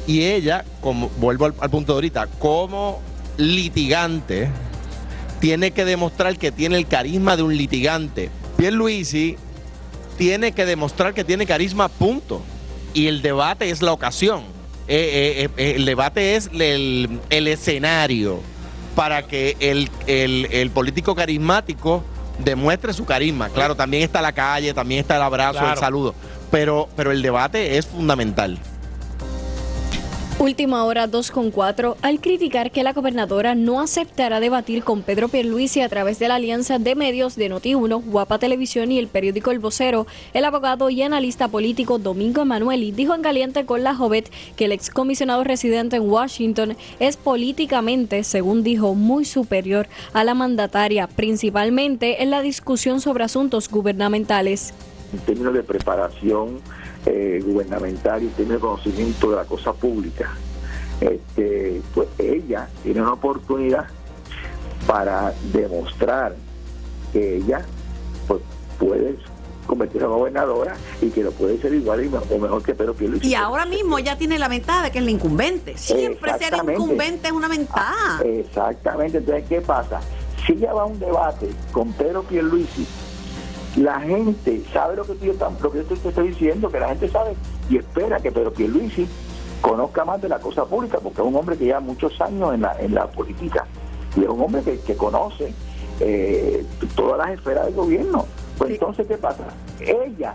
[0.07, 3.01] Y ella, como vuelvo al, al punto de ahorita, como
[3.39, 4.49] litigante,
[5.41, 8.31] tiene que demostrar que tiene el carisma de un litigante.
[8.57, 9.37] Pierluisi
[10.17, 12.41] tiene que demostrar que tiene carisma, punto.
[12.95, 14.56] Y el debate es la ocasión.
[14.89, 18.41] Eh, eh, eh, el debate es el, el escenario
[18.95, 22.05] para que el, el- el político carismático
[22.39, 23.49] demuestre su carisma.
[23.49, 25.73] Claro, también está la calle, también está el abrazo, Claro.
[25.73, 26.15] el saludo.
[26.51, 28.59] Pero, pero el debate es fundamental.
[30.39, 31.97] Última hora 2 con 4.
[32.03, 36.35] Al criticar que la gobernadora no aceptará debatir con Pedro Pierluisi a través de la
[36.35, 41.01] alianza de medios de Noti1, Guapa Televisión y el periódico El Vocero, el abogado y
[41.01, 46.11] analista político Domingo Emanueli dijo en Caliente con la Jovet que el excomisionado residente en
[46.11, 53.25] Washington es políticamente, según dijo, muy superior a la mandataria, principalmente en la discusión sobre
[53.25, 54.75] asuntos gubernamentales.
[55.15, 56.61] en términos de preparación
[57.07, 60.35] eh, gubernamental y de conocimiento de la cosa pública,
[61.01, 63.87] este, pues ella tiene una oportunidad
[64.87, 66.35] para demostrar
[67.13, 67.65] que ella
[68.27, 68.41] pues,
[68.79, 69.17] puede
[69.67, 73.29] convertirse en gobernadora y que lo puede ser igual y o mejor que Pedro Pierluisi.
[73.29, 75.77] Y ahora mismo ya tiene la ventaja de que es la incumbente.
[75.77, 78.23] Siempre ser incumbente es una ventaja.
[78.25, 80.01] Exactamente, entonces ¿qué pasa?
[80.47, 82.87] Si ella va a un debate con Pedro Pierluisi,
[83.77, 87.09] la gente sabe lo que yo, lo que yo te, estoy diciendo, que la gente
[87.09, 87.35] sabe
[87.69, 89.07] y espera que Pedro Pierluisi
[89.61, 92.63] conozca más de la cosa pública, porque es un hombre que lleva muchos años en
[92.63, 93.67] la, en la política
[94.17, 95.53] y es un hombre que, que conoce
[96.01, 98.25] eh, todas las esferas del gobierno.
[98.57, 99.45] Pues entonces, ¿qué pasa?
[99.81, 100.35] Ella,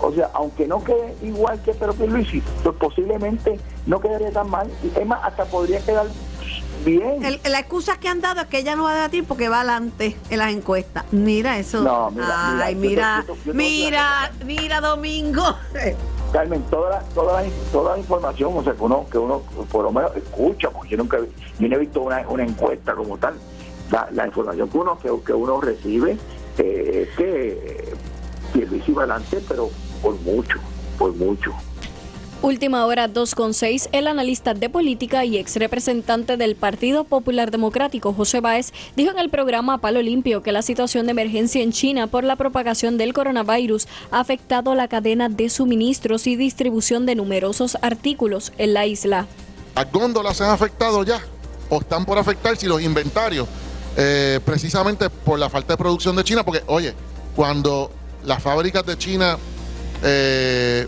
[0.00, 4.68] o sea, aunque no quede igual que Pedro Pierluisi, pues posiblemente no quedaría tan mal,
[4.82, 6.06] es más, hasta podría quedar
[6.84, 7.24] bien.
[7.24, 9.60] El- la excusa que han dado es que ella no va a debatir porque va
[9.60, 11.04] adelante en las encuestas.
[11.12, 11.80] Mira eso.
[11.82, 15.42] No, mira, Ay, mira, mira, yo te- yo te- yo te- mira, Domingo.
[16.32, 19.84] Carmen, toda la, toda la, toda la información, o sea, que uno, que uno por
[19.84, 21.18] lo menos escucha, porque yo nunca
[21.58, 23.34] yo no he visto una, una encuesta como tal.
[23.90, 26.16] La, la información que uno, que, que uno recibe
[26.58, 27.94] eh, es que eh,
[28.52, 29.70] Pierluisi va adelante, pero
[30.02, 30.58] por mucho,
[30.98, 31.52] por mucho.
[32.44, 37.50] Última hora 2 con 6, el analista de política y ex representante del Partido Popular
[37.50, 41.72] Democrático, José Báez, dijo en el programa Palo Limpio que la situación de emergencia en
[41.72, 47.14] China por la propagación del coronavirus ha afectado la cadena de suministros y distribución de
[47.14, 49.26] numerosos artículos en la isla.
[49.74, 51.22] ¿Las góndolas se han afectado ya?
[51.70, 53.48] ¿O están por afectar si los inventarios?
[53.96, 56.94] eh, precisamente por la falta de producción de China, porque, oye,
[57.36, 57.90] cuando
[58.24, 59.38] las fábricas de China
[60.02, 60.86] eh,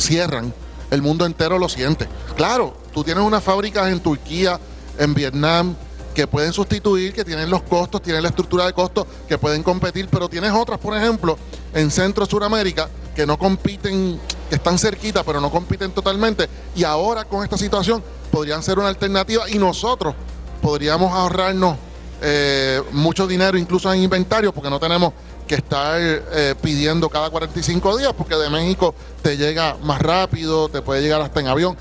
[0.00, 0.52] cierran,
[0.90, 2.08] el mundo entero lo siente.
[2.36, 4.58] Claro, tú tienes unas fábricas en Turquía,
[4.98, 5.76] en Vietnam,
[6.14, 10.08] que pueden sustituir, que tienen los costos, tienen la estructura de costos, que pueden competir,
[10.10, 11.38] pero tienes otras, por ejemplo,
[11.72, 16.48] en Centro Suramérica, que no compiten, que están cerquita, pero no compiten totalmente.
[16.74, 20.14] Y ahora con esta situación podrían ser una alternativa y nosotros
[20.60, 21.76] podríamos ahorrarnos
[22.22, 25.12] eh, mucho dinero, incluso en inventario, porque no tenemos
[25.50, 30.80] que estar eh, pidiendo cada 45 días, porque de México te llega más rápido, te
[30.80, 31.76] puede llegar hasta en avión.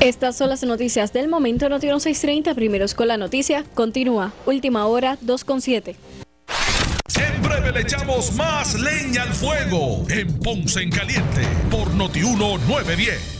[0.00, 1.68] Estas son las noticias del momento.
[1.68, 3.66] Noticiero 630, primeros con la noticia.
[3.74, 4.32] Continúa.
[4.46, 5.96] Última hora, 2 con 7.
[7.16, 13.39] En breve le echamos más leña al fuego en Ponce en Caliente por Notiuno 910.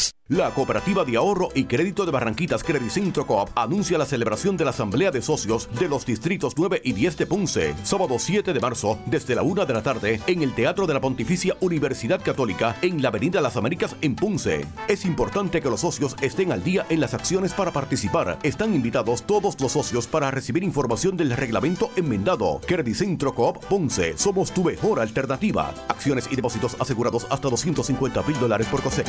[0.31, 4.69] La Cooperativa de Ahorro y Crédito de Barranquitas Credicentro Coop anuncia la celebración de la
[4.69, 8.97] Asamblea de Socios de los Distritos 9 y 10 de Ponce, sábado 7 de marzo,
[9.07, 13.01] desde la 1 de la tarde, en el Teatro de la Pontificia Universidad Católica, en
[13.01, 14.65] la Avenida Las Américas, en Ponce.
[14.87, 18.39] Es importante que los socios estén al día en las acciones para participar.
[18.41, 22.61] Están invitados todos los socios para recibir información del reglamento enmendado.
[22.65, 25.73] Credicentro Coop Ponce, somos tu mejor alternativa.
[25.89, 29.07] Acciones y depósitos asegurados hasta 250 mil dólares por COSEC.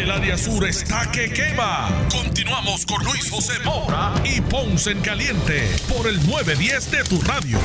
[0.00, 1.90] El área sur está que quema.
[2.10, 7.58] Continuamos con Luis José Moura y Ponce en Caliente por el 910 de tu radio.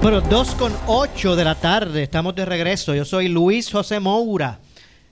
[0.00, 2.94] Bueno, 2 con 8 de la tarde, estamos de regreso.
[2.94, 4.58] Yo soy Luis José Moura.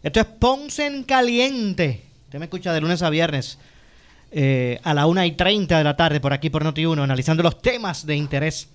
[0.03, 2.07] Esto es Ponce en Caliente.
[2.25, 3.59] Usted me escucha de lunes a viernes
[4.31, 7.61] eh, a la 1 y 30 de la tarde por aquí por Noti1, analizando los
[7.61, 8.69] temas de interés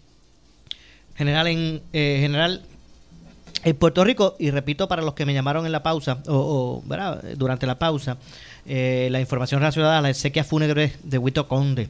[1.15, 2.61] general en eh, general
[3.65, 6.83] en Puerto Rico, y repito para los que me llamaron en la pausa, o,
[7.35, 8.17] durante la pausa,
[8.67, 11.89] eh, la información relacionada a la exequia fúnebre de Huito Conde.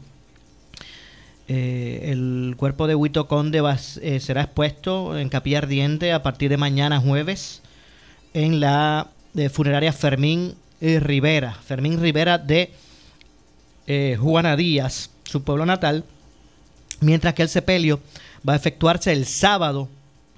[1.49, 3.61] Eh, el cuerpo de Huito Conde
[4.01, 7.61] eh, será expuesto en Capilla Ardiente a partir de mañana jueves
[8.33, 9.09] en la
[9.51, 11.55] funeraria Fermín Rivera.
[11.55, 12.71] Fermín Rivera de
[14.17, 16.05] Juana Díaz, su pueblo natal,
[17.01, 17.99] mientras que el sepelio
[18.47, 19.89] va a efectuarse el sábado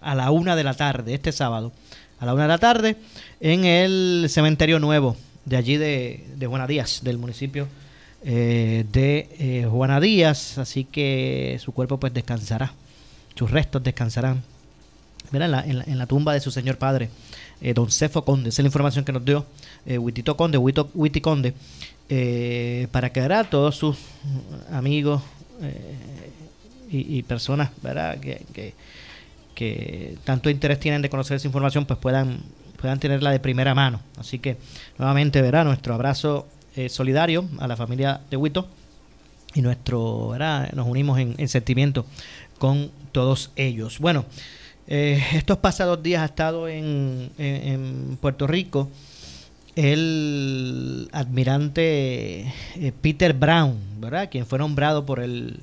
[0.08, 1.74] a la una de la tarde, este sábado,
[2.18, 2.96] a la una de la tarde,
[3.42, 7.68] en el cementerio nuevo de allí de, de Juana Díaz, del municipio
[8.24, 12.72] eh, de eh, Juana Díaz, así que su cuerpo pues descansará,
[13.36, 14.44] sus restos descansarán
[15.32, 17.10] Mira, en, la, en, la, tumba de su señor padre,
[17.60, 18.48] eh, don Cefo Conde.
[18.48, 19.46] Esa es la información que nos dio
[19.86, 20.90] eh, Huitito Conde, Huito,
[21.22, 21.54] Conde,
[22.94, 23.98] para que a todos sus
[24.72, 25.22] amigos
[26.90, 28.18] y, personas ¿verdad?
[28.22, 28.74] Que,
[29.58, 32.42] que tanto interés tienen de conocer esa información, pues puedan,
[32.80, 34.00] puedan tenerla de primera mano.
[34.16, 34.58] Así que
[35.00, 38.68] nuevamente, verá nuestro abrazo eh, solidario a la familia de Huito
[39.56, 40.72] y nuestro, ¿verdad?
[40.74, 42.06] nos unimos en, sentimiento
[42.60, 43.98] con todos ellos.
[43.98, 44.26] Bueno,
[44.86, 48.92] eh, estos pasados días ha estado en, en, Puerto Rico
[49.76, 52.42] el admirante
[52.76, 54.30] eh, Peter Brown, ¿verdad?
[54.30, 55.62] Quien fue nombrado por el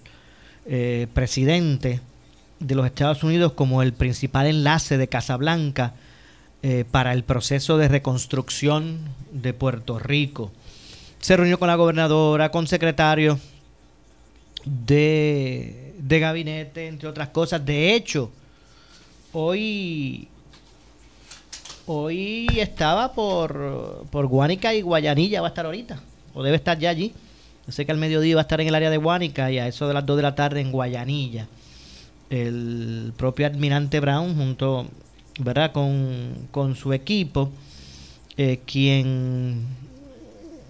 [1.12, 2.00] presidente
[2.61, 5.95] de los Estados Unidos como el principal enlace de Casablanca
[6.62, 9.01] eh, para el proceso de reconstrucción
[9.33, 10.51] de Puerto Rico.
[11.21, 13.38] Se reunió con la gobernadora, con secretarios
[14.64, 17.64] de, de gabinete, entre otras cosas.
[17.64, 18.31] De hecho,
[19.33, 20.29] hoy,
[21.87, 26.01] hoy estaba por, por Guánica y Guayanilla, va a estar ahorita,
[26.35, 27.12] o debe estar ya allí.
[27.69, 29.88] Sé que al mediodía va a estar en el área de Guánica y a eso
[29.88, 31.49] de las 2 de la tarde en Guayanilla
[32.30, 34.88] el propio admirante Brown junto
[35.38, 35.72] ¿verdad?
[35.72, 37.50] Con, su equipo,
[38.37, 39.66] eh, quien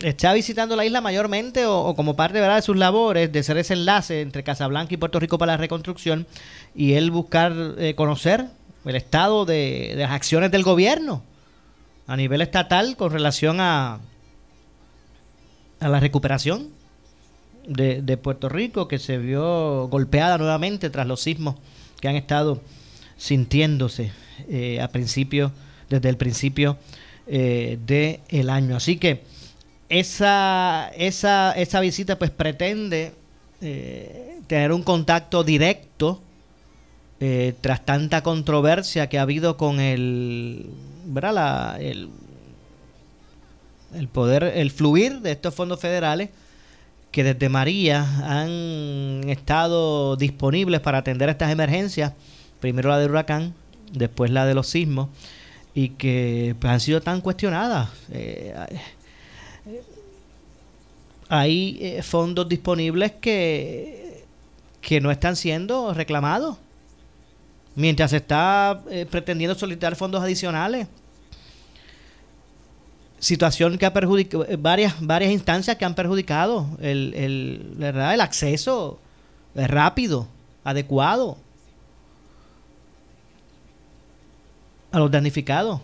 [0.00, 2.56] está visitando la isla mayormente o, como parte ¿verdad?
[2.56, 6.26] de sus labores de ser ese enlace entre Casablanca y Puerto Rico para la reconstrucción
[6.74, 8.46] y él buscar eh, conocer
[8.84, 11.22] el estado de, de, las acciones del gobierno
[12.06, 14.00] a nivel estatal con relación a,
[15.80, 16.68] a la recuperación
[17.66, 21.56] de, Puerto Rico que se vio golpeada nuevamente tras los sismos
[22.00, 22.60] que han estado
[23.16, 24.12] sintiéndose
[24.48, 25.52] eh, a principio,
[25.88, 26.76] desde el principio
[27.26, 27.78] eh,
[28.26, 28.76] del año.
[28.76, 29.22] Así que
[29.88, 33.12] esa, esa, esa visita pues pretende
[33.60, 36.20] eh, tener un contacto directo
[37.62, 40.68] tras tanta controversia que ha habido con el,
[41.06, 41.32] ¿verdad?
[41.32, 42.10] La- el,
[43.94, 46.28] el poder, el fluir de estos fondos federales
[47.14, 52.12] que desde María han estado disponibles para atender estas emergencias,
[52.58, 53.54] primero la del huracán,
[53.92, 55.10] después la de los sismos,
[55.76, 57.88] y que pues, han sido tan cuestionadas.
[58.10, 58.52] Eh,
[61.28, 64.24] hay eh, fondos disponibles que,
[64.80, 66.56] que no están siendo reclamados,
[67.76, 70.88] mientras se está eh, pretendiendo solicitar fondos adicionales
[73.24, 78.12] situación que ha perjudicado varias varias instancias que han perjudicado el, el, ¿verdad?
[78.12, 78.98] el acceso
[79.54, 80.28] eh, rápido,
[80.62, 81.38] adecuado
[84.92, 85.80] a los damnificados.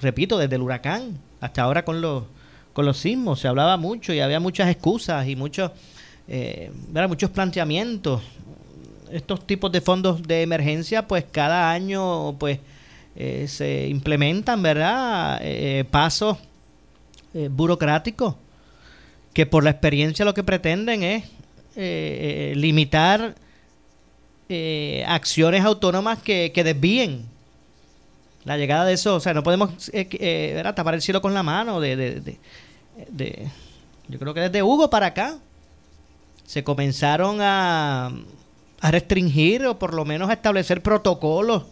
[0.00, 2.24] Repito, desde el huracán hasta ahora con los
[2.72, 5.70] con los sismos se hablaba mucho y había muchas excusas y muchos
[6.26, 6.72] eh,
[7.08, 8.22] muchos planteamientos.
[9.12, 12.58] Estos tipos de fondos de emergencia, pues cada año pues
[13.14, 15.38] eh, se implementan, ¿verdad?
[15.42, 16.38] Eh, pasos
[17.36, 18.34] eh, burocráticos
[19.34, 21.28] que por la experiencia lo que pretenden es eh,
[21.76, 23.34] eh, limitar
[24.48, 27.26] eh, acciones autónomas que, que desvíen
[28.44, 29.16] la llegada de eso.
[29.16, 29.90] O sea, no podemos
[30.74, 31.78] tapar el cielo con la mano.
[31.80, 32.38] De, de-
[33.10, 33.48] de-
[34.08, 35.36] yo creo que desde Hugo para acá
[36.46, 38.10] se comenzaron a,
[38.80, 41.64] a restringir o por lo menos a establecer protocolos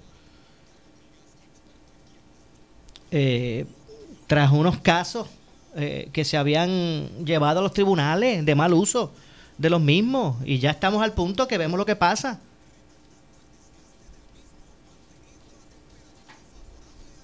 [4.27, 5.29] tras unos casos
[5.77, 9.13] eh, que se habían llevado a los tribunales de mal uso
[9.59, 12.41] de los mismos y ya estamos al punto que vemos lo que pasa.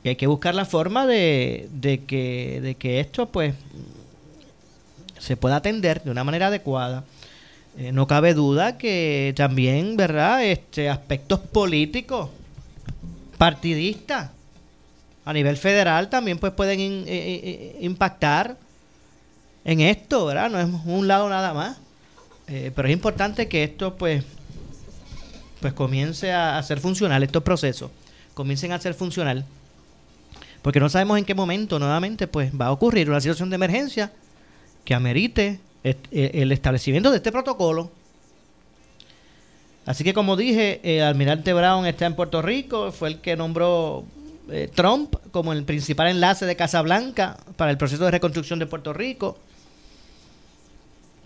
[0.03, 3.55] Y hay que buscar la forma de, de que, de que esto pues
[5.19, 7.05] se pueda atender de una manera adecuada.
[7.79, 10.45] Eh, no cabe duda que también, ¿verdad?
[10.45, 12.31] Este aspectos políticos,
[13.39, 14.31] partidistas,
[15.25, 18.57] a nivel federal también pues pueden eh, eh, eh, impactar
[19.65, 20.51] en esto, ¿verdad?
[20.51, 21.79] No es un lado nada más.
[22.75, 24.25] Pero es importante que esto pues
[25.61, 27.93] pues comience a, a ser funcional, estos procesos
[28.35, 29.45] comiencen a ser funcional.
[30.61, 34.11] Porque no sabemos en qué momento nuevamente pues va a ocurrir una situación de emergencia
[34.85, 37.93] que amerite el establecimiento de este protocolo.
[39.87, 44.05] Así que como dije, el almirante Brown está en Puerto Rico, fue el que nombró
[44.51, 48.93] eh, Trump como el principal enlace de Casablanca para el proceso de reconstrucción de Puerto
[48.93, 49.39] Rico.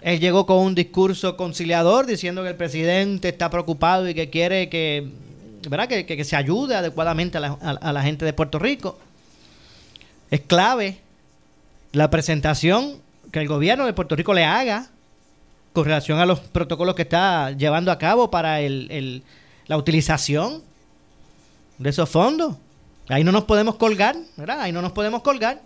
[0.03, 4.69] Él llegó con un discurso conciliador diciendo que el presidente está preocupado y que quiere
[4.69, 5.09] que,
[5.69, 5.89] ¿verdad?
[5.89, 8.99] que, que- se ayude adecuadamente a la, a la gente de Puerto Rico.
[10.31, 10.99] Es clave
[11.93, 12.99] la presentación
[13.33, 14.89] que el gobierno de Puerto Rico le haga
[15.73, 19.23] con relación a los protocolos que está llevando a cabo para el- el-
[19.69, 20.63] la utilización
[21.79, 22.57] de esos fondos.
[23.09, 24.61] Ahí no nos podemos colgar, ¿verdad?
[24.61, 25.61] Ahí no nos podemos colgar.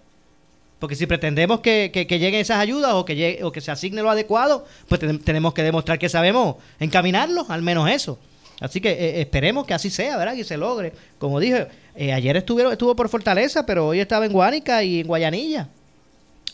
[0.79, 3.71] Porque si pretendemos que, que- que lleguen esas ayudas o que, llegue- o que se
[3.71, 8.19] asigne lo adecuado, pues ten- tenemos que demostrar que sabemos encaminarlos, al menos eso.
[8.61, 10.35] Así que eh, esperemos que así sea, ¿verdad?
[10.35, 10.93] Que se logre.
[11.19, 15.07] Como dije, eh, ayer estuvieron, estuvo por Fortaleza, pero hoy estaba en Guánica y en
[15.07, 15.69] Guayanilla.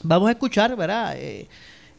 [0.03, 1.15] Vamos a escuchar, ¿verdad?
[1.19, 1.47] Eh,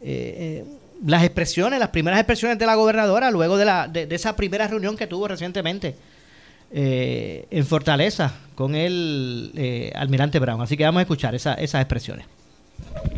[0.01, 0.63] eh,
[1.05, 4.67] las expresiones, las primeras expresiones de la gobernadora luego de, la, de, de esa primera
[4.67, 5.95] reunión que tuvo recientemente
[6.77, 10.61] eh, en Fortaleza con el eh, almirante Brown.
[10.61, 12.25] Así que vamos a escuchar esa- esas expresiones.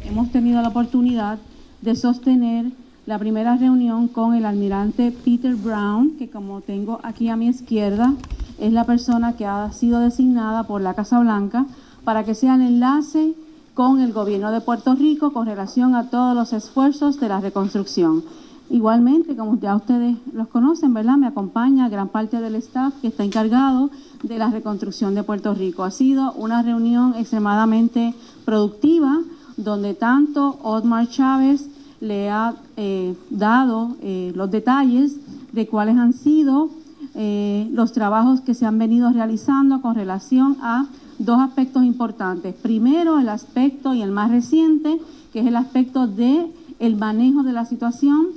[0.05, 1.39] Hemos tenido la oportunidad
[1.81, 2.65] de sostener
[3.07, 8.13] la primera reunión con el almirante Peter Brown, que como tengo aquí a mi izquierda,
[8.59, 11.65] es la persona que ha sido designada por la Casa Blanca
[12.03, 13.33] para que sea el enlace
[13.73, 18.23] con el gobierno de Puerto Rico con relación a todos los esfuerzos de la reconstrucción.
[18.69, 21.15] Igualmente, como ya ustedes los conocen, ¿verdad?
[21.15, 23.89] Me acompaña gran parte del staff que está encargado
[24.23, 25.85] de la reconstrucción de Puerto Rico.
[25.85, 28.13] Ha sido una reunión extremadamente
[28.43, 29.19] productiva,
[29.55, 31.69] donde tanto Otmar Chávez
[32.01, 35.15] le ha eh, dado eh, los detalles
[35.53, 36.69] de cuáles han sido
[37.15, 40.87] eh, los trabajos que se han venido realizando con relación a
[41.19, 42.53] dos aspectos importantes.
[42.53, 44.99] Primero, el aspecto y el más reciente,
[45.31, 48.27] que es el aspecto de el manejo de la situación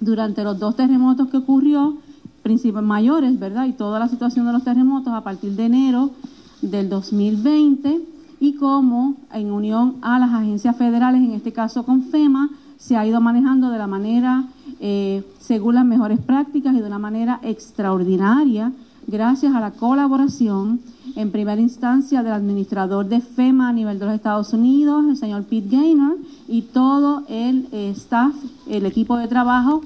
[0.00, 1.98] durante los dos terremotos que ocurrió,
[2.42, 3.66] principales mayores, ¿verdad?
[3.66, 6.10] Y toda la situación de los terremotos a partir de enero
[6.62, 8.00] del 2020
[8.38, 13.06] y cómo en unión a las agencias federales, en este caso con FEMA, se ha
[13.06, 14.44] ido manejando de la manera
[14.80, 18.72] eh, según las mejores prácticas y de una manera extraordinaria,
[19.06, 20.80] gracias a la colaboración
[21.16, 25.44] en primera instancia del administrador de FEMA a nivel de los Estados Unidos, el señor
[25.44, 28.34] Pete Gaynor, y todo el eh, staff,
[28.68, 29.80] el equipo de trabajo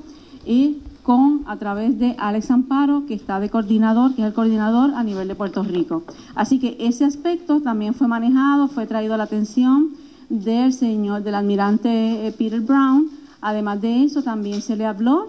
[0.44, 4.92] y con a través de Alex Amparo, que está de coordinador, que es el coordinador
[4.94, 6.02] a nivel de Puerto Rico.
[6.34, 9.90] Así que ese aspecto también fue manejado, fue traído a la atención
[10.28, 13.08] del señor, del almirante eh, Peter Brown.
[13.40, 15.28] Además de eso, también se le habló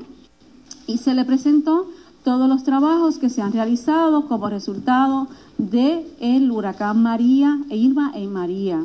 [0.88, 1.88] y se le presentó
[2.24, 5.28] todos los trabajos que se han realizado como resultado
[5.70, 8.84] del el huracán María, e Irma e María.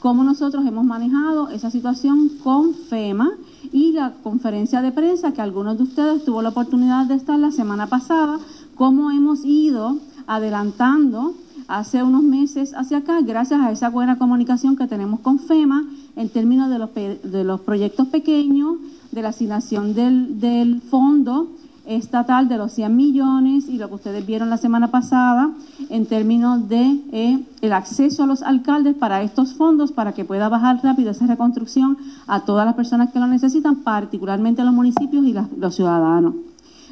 [0.00, 3.30] Cómo nosotros hemos manejado esa situación con FEMA
[3.72, 7.50] y la conferencia de prensa que algunos de ustedes tuvo la oportunidad de estar la
[7.50, 8.38] semana pasada,
[8.76, 11.34] cómo hemos ido adelantando
[11.66, 15.84] hace unos meses hacia acá, gracias a esa buena comunicación que tenemos con FEMA
[16.16, 18.76] en términos de los, de los proyectos pequeños,
[19.10, 21.48] de la asignación del, del fondo
[21.86, 25.50] estatal de los 100 millones y lo que ustedes vieron la semana pasada
[25.90, 30.48] en términos de eh, el acceso a los alcaldes para estos fondos para que pueda
[30.48, 35.24] bajar rápido esa reconstrucción a todas las personas que lo necesitan, particularmente a los municipios
[35.24, 36.34] y los ciudadanos.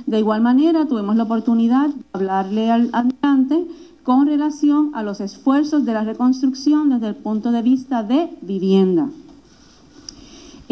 [0.07, 3.66] De igual manera, tuvimos la oportunidad de hablarle al adelante
[4.03, 9.09] con relación a los esfuerzos de la reconstrucción desde el punto de vista de vivienda.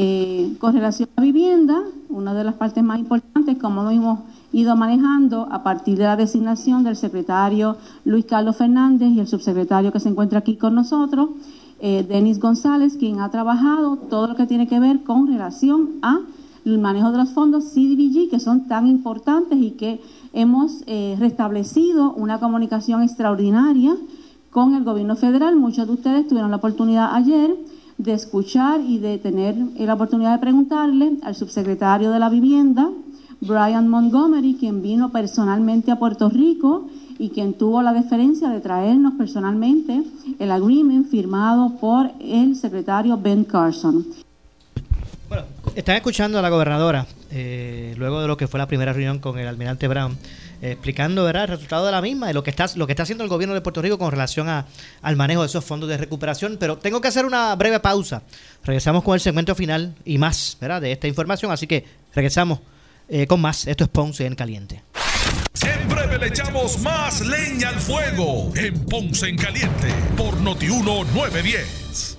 [0.01, 4.20] Eh, con relación a vivienda, una de las partes más importantes, como lo hemos
[4.53, 9.90] ido manejando a partir de la designación del secretario Luis Carlos Fernández y el subsecretario
[9.90, 11.30] que se encuentra aquí con nosotros,
[11.80, 16.20] eh, Denis González, quien ha trabajado todo lo que tiene que ver con relación a
[16.64, 20.01] el manejo de los fondos CDBG, que son tan importantes y que
[20.32, 23.96] hemos eh, restablecido una comunicación extraordinaria
[24.53, 25.57] con el gobierno federal.
[25.57, 27.57] Muchos de ustedes tuvieron la oportunidad ayer
[27.99, 32.88] de escuchar y de tener la oportunidad de preguntarle al subsecretario de la Vivienda,
[33.40, 36.88] Brian Montgomery, quien vino personalmente a Puerto Rico
[37.18, 40.03] y quien tuvo la deferencia de traernos personalmente
[40.38, 44.07] el agreement firmado por el secretario Ben Carson.
[45.28, 45.44] Bueno,
[45.74, 49.38] están escuchando a la gobernadora eh, luego de lo que fue la primera reunión con
[49.38, 50.16] el almirante Brown.
[50.61, 51.44] Explicando ¿verdad?
[51.44, 53.54] el resultado de la misma y lo que está lo que está haciendo el gobierno
[53.54, 54.66] de Puerto Rico con relación a,
[55.02, 56.56] al manejo de esos fondos de recuperación.
[56.59, 58.22] Pero tengo que hacer una breve pausa.
[58.64, 60.80] Regresamos con el segmento final y más ¿verdad?
[60.80, 61.52] de esta información.
[61.52, 61.84] Así que
[62.14, 62.59] regresamos
[63.09, 63.66] eh, con más.
[63.66, 64.82] Esto es Ponce en Caliente.
[65.62, 72.18] En breve le echamos más leña al fuego en Ponce en Caliente por Notiuno 910.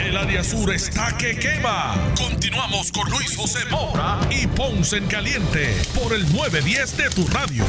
[0.00, 1.94] El área sur está que quema.
[2.16, 7.64] Continuamos con Luis José Moura y Ponce en Caliente por el 910 de tu radio.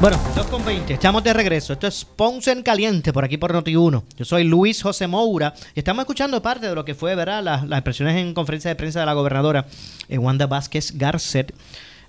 [0.00, 1.72] Bueno, 2.20, estamos de regreso.
[1.72, 4.02] Esto es Ponce en Caliente por aquí por Noti1.
[4.16, 7.42] Yo soy Luis José Moura y estamos escuchando parte de lo que fue, ¿verdad?
[7.42, 9.66] Las, las expresiones en conferencia de prensa de la gobernadora
[10.08, 11.54] eh, Wanda Vázquez Garcet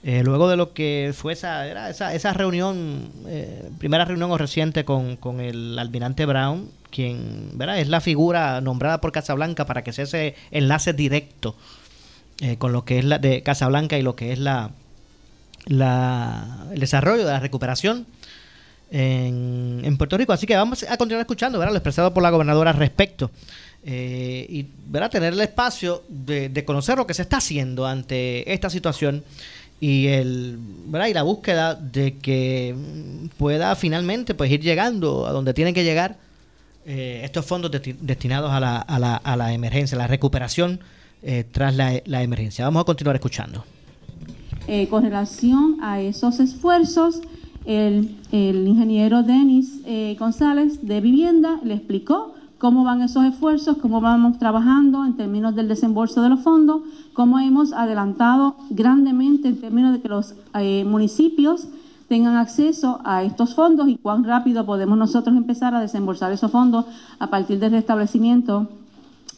[0.03, 4.83] eh, luego de lo que fue esa, esa, esa reunión, eh, primera reunión o reciente
[4.83, 7.79] con, el almirante Brown, quien ¿verdad?
[7.79, 11.55] es la figura nombrada por Casablanca para que sea ese enlace directo
[12.39, 14.71] eh, con lo que es la de Casablanca y lo que es la,
[15.65, 18.05] el desarrollo de la recuperación
[18.91, 20.33] en, en, Puerto Rico.
[20.33, 21.71] Así que vamos a continuar escuchando ¿verdad?
[21.71, 23.31] lo expresado por la gobernadora al respecto.
[23.85, 25.09] y ¿verdad?
[25.09, 29.23] tener el espacio de, de conocer lo que se está haciendo ante esta situación
[29.81, 31.07] y el ¿verdad?
[31.07, 32.75] y la búsqueda de que
[33.37, 36.17] pueda finalmente pues ir llegando a donde tienen que llegar
[36.85, 40.79] eh, estos fondos destinados a la, a, la, a la emergencia, la recuperación
[41.23, 42.65] eh, tras la, la, emergencia.
[42.65, 43.63] Vamos a continuar escuchando.
[44.67, 47.21] Eh, con relación a esos esfuerzos,
[47.65, 49.81] el, el ingeniero Denis
[50.17, 55.67] González de Vivienda le explicó cómo van esos esfuerzos, cómo vamos trabajando en términos del
[55.67, 61.67] desembolso de los fondos, cómo hemos adelantado grandemente en términos de que los eh, municipios
[62.11, 66.83] tengan acceso a estos fondos y cuán rápido podemos nosotros empezar a desembolsar esos fondos
[67.19, 68.67] a partir del restablecimiento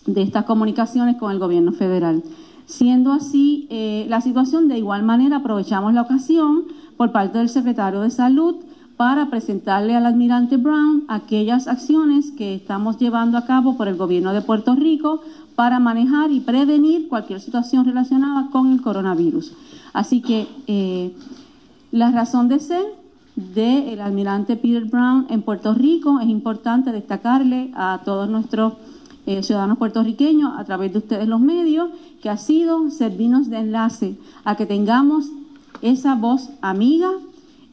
[0.07, 2.23] de estas comunicaciones con el gobierno federal.
[2.65, 6.63] Siendo así eh, la situación, de igual manera aprovechamos la ocasión
[6.97, 8.55] por parte del secretario de Salud
[8.97, 14.33] para presentarle al almirante Brown aquellas acciones que estamos llevando a cabo por el gobierno
[14.33, 15.21] de Puerto Rico
[15.55, 19.53] para manejar y prevenir cualquier situación relacionada con el coronavirus.
[19.93, 21.13] Así que eh,
[21.93, 22.83] la razón de ser
[23.35, 28.73] del almirante Peter Brown en Puerto Rico es importante destacarle a todos nuestros
[29.27, 34.15] eh, ciudadanos puertorriqueños a través de ustedes los medios, que ha sido servirnos de enlace
[34.43, 35.27] a que tengamos
[35.83, 37.11] esa voz amiga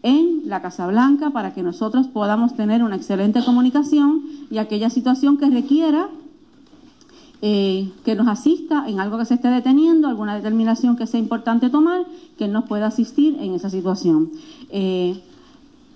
[0.03, 5.39] en la Casa Blanca para que nosotros podamos tener una excelente comunicación y aquella situación
[5.39, 6.09] que requiera
[7.43, 11.71] eh, que nos asista en algo que se esté deteniendo, alguna determinación que sea importante
[11.71, 12.05] tomar,
[12.37, 14.31] que nos pueda asistir en esa situación.
[14.71, 15.21] Eh,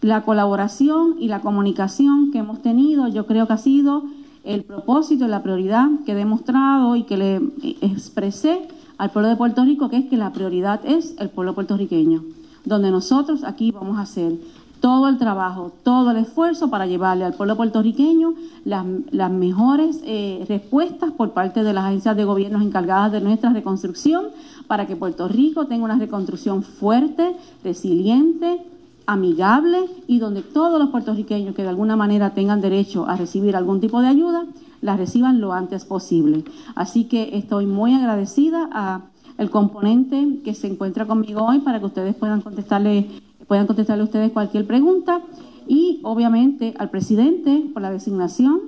[0.01, 4.05] la colaboración y la comunicación que hemos tenido, yo creo que ha sido
[4.45, 7.41] el propósito y la prioridad que he demostrado y que le
[7.81, 8.69] expresé
[8.99, 12.23] al pueblo de Puerto Rico, que es que la prioridad es el pueblo puertorriqueño,
[12.65, 14.39] donde nosotros aquí vamos a hacer
[14.85, 18.35] todo el trabajo, todo el esfuerzo para llevarle al pueblo puertorriqueño
[18.67, 24.27] las, mejores eh, respuestas por parte de las agencias de gobierno encargadas de nuestra reconstrucción,
[24.67, 28.61] para que Puerto Rico tenga una reconstrucción fuerte, resiliente,
[29.07, 33.81] amigable y donde todos los puertorriqueños que de alguna manera tengan derecho a recibir algún
[33.81, 34.45] tipo de ayuda,
[34.83, 36.45] la reciban lo antes posible.
[36.75, 39.01] Así que estoy muy agradecida a
[39.39, 43.09] el componente que se encuentra conmigo hoy para que ustedes puedan contestarle,
[43.47, 45.23] puedan contestarle ustedes cualquier pregunta
[45.67, 48.61] y obviamente al presidente por la designación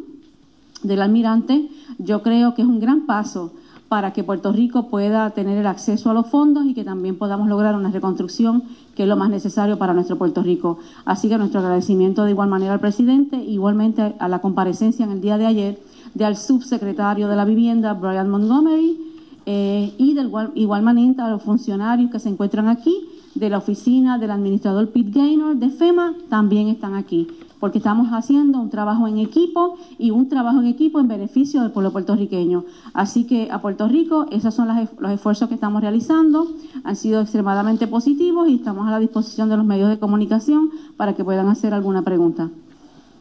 [0.82, 1.68] del almirante.
[1.98, 3.52] Yo creo que es un gran paso
[3.88, 7.48] para que Puerto Rico pueda tener el acceso a los fondos y que también podamos
[7.48, 8.64] lograr una reconstrucción
[8.96, 10.78] que es lo más necesario para nuestro Puerto Rico.
[11.04, 15.20] Así que nuestro agradecimiento de igual manera al presidente, igualmente a la comparecencia en el
[15.20, 15.78] día de ayer
[16.14, 18.98] del subsecretario de la Vivienda, Brian Montgomery,
[19.44, 23.06] eh, y de igual, igual manera a los funcionarios que se encuentran aquí,
[23.39, 27.28] de la oficina del administrador Pete Gaynor de FEMA, también están aquí
[27.61, 31.70] porque estamos haciendo un trabajo en equipo y un trabajo en equipo en beneficio del
[31.70, 32.64] pueblo puertorriqueño.
[32.93, 36.47] Así que a Puerto Rico, esos son los esfuerzos que estamos realizando,
[36.84, 41.14] han sido extremadamente positivos y estamos a la disposición de los medios de comunicación para
[41.14, 42.51] que puedan hacer alguna pregunta.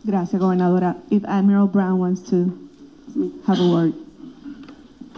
[0.04, 0.98] Gracias, gobernadora.
[1.10, 2.54] If Admiral Brown wants to
[3.48, 3.94] have a word.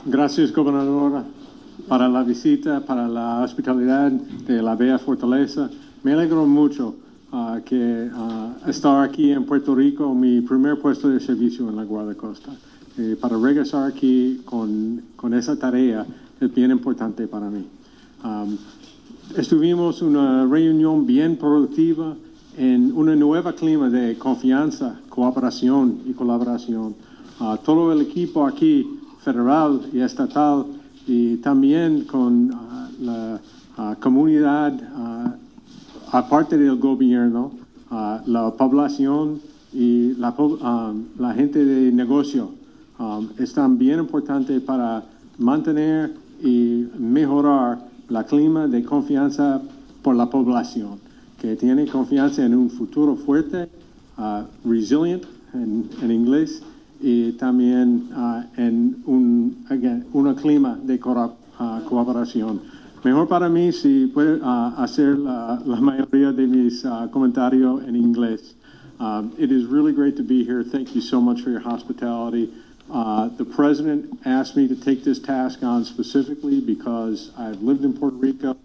[0.05, 1.25] Gracias, gobernadora,
[1.87, 5.69] para la visita, para la hospitalidad de la Bella Fortaleza.
[6.03, 6.95] Me alegro mucho
[7.65, 12.15] que uh, estar aquí en Puerto Rico, mi primer puesto de servicio en la Guardia
[12.15, 12.51] Costa.
[12.97, 16.05] Eh, para regresar aquí con, con, esa tarea
[16.39, 17.63] es bien importante para mí.
[18.23, 18.57] Um,
[19.35, 22.15] estuvimos una reunión bien productiva
[22.57, 26.95] en un nuevo clima de confianza, cooperación y colaboración.
[27.39, 30.65] Uh, todo el equipo aquí, federal y estatal,
[31.07, 33.39] y también con uh, la
[33.99, 34.73] comunidad
[36.11, 37.51] aparte del gobierno,
[37.91, 39.41] uh, la población
[39.73, 42.51] y la, um, la, gente de negocio
[42.99, 45.03] um, están bien importantes para
[45.37, 47.79] mantener y mejorar
[48.09, 49.61] la clima de confianza
[50.01, 50.99] por la población,
[51.41, 53.69] que tiene confianza en un futuro fuerte,
[54.17, 56.63] uh, resilient en, en, inglés,
[56.99, 62.61] y también uh, en un again, un clima de cooperación.
[63.03, 68.55] Mejor para mí si puede uh, hacer la, la, mayoría de mis comentarios en inglés.
[69.37, 70.63] It is really great to be here.
[70.63, 72.51] Thank you so much for your hospitality.
[72.89, 77.93] Uh, the president asked me to take this task on specifically because I've lived in
[77.93, 78.55] Puerto Rico.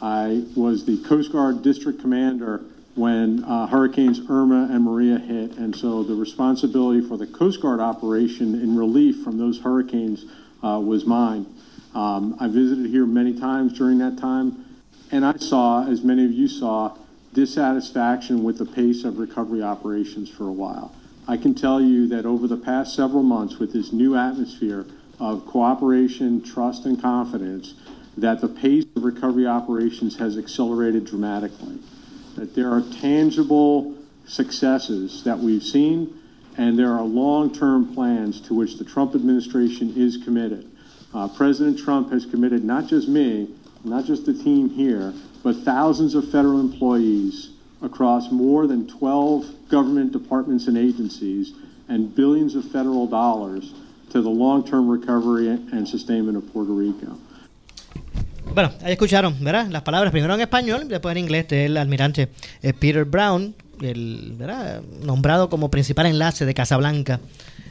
[0.00, 2.62] I was the Coast Guard district commander
[2.94, 7.80] when uh, Hurricanes Irma and Maria hit, and so the responsibility for the Coast Guard
[7.80, 10.24] operation in relief from those hurricanes
[10.62, 11.46] uh, was mine.
[11.94, 14.64] Um, I visited here many times during that time,
[15.10, 16.96] and I saw, as many of you saw,
[17.32, 20.94] dissatisfaction with the pace of recovery operations for a while.
[21.28, 24.84] I can tell you that over the past several months, with this new atmosphere
[25.20, 27.74] of cooperation, trust, and confidence,
[28.16, 31.78] that the pace of recovery operations has accelerated dramatically.
[32.36, 33.94] That there are tangible
[34.26, 36.18] successes that we've seen,
[36.56, 40.70] and there are long term plans to which the Trump administration is committed.
[41.12, 43.48] Uh, President Trump has committed not just me,
[43.84, 45.12] not just the team here,
[45.42, 47.50] but thousands of federal employees
[47.82, 51.52] across more than 12 government departments and agencies
[51.88, 53.72] and billions of federal dollars
[54.10, 57.16] to the long-term recovery and sustainment of Puerto Rico.
[58.60, 59.68] Bueno, ahí escucharon, ¿verdad?
[59.70, 62.28] Las palabras primero en español, después en inglés del almirante
[62.60, 64.36] eh, Peter Brown, el,
[65.02, 67.20] nombrado como principal enlace de Casablanca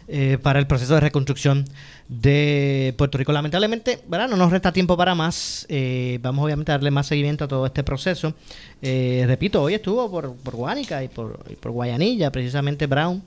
[0.08, 1.66] eh, para el proceso de reconstrucción
[2.08, 3.32] de Puerto Rico.
[3.32, 4.30] Lamentablemente, ¿verdad?
[4.30, 5.68] no nos resta tiempo para más.
[5.70, 8.34] Eh, vamos obviamente a darle más seguimiento a todo este proceso.
[8.82, 13.22] Repito, hoy estuvo por, por Guánica y por, por Guayanilla, precisamente Brown,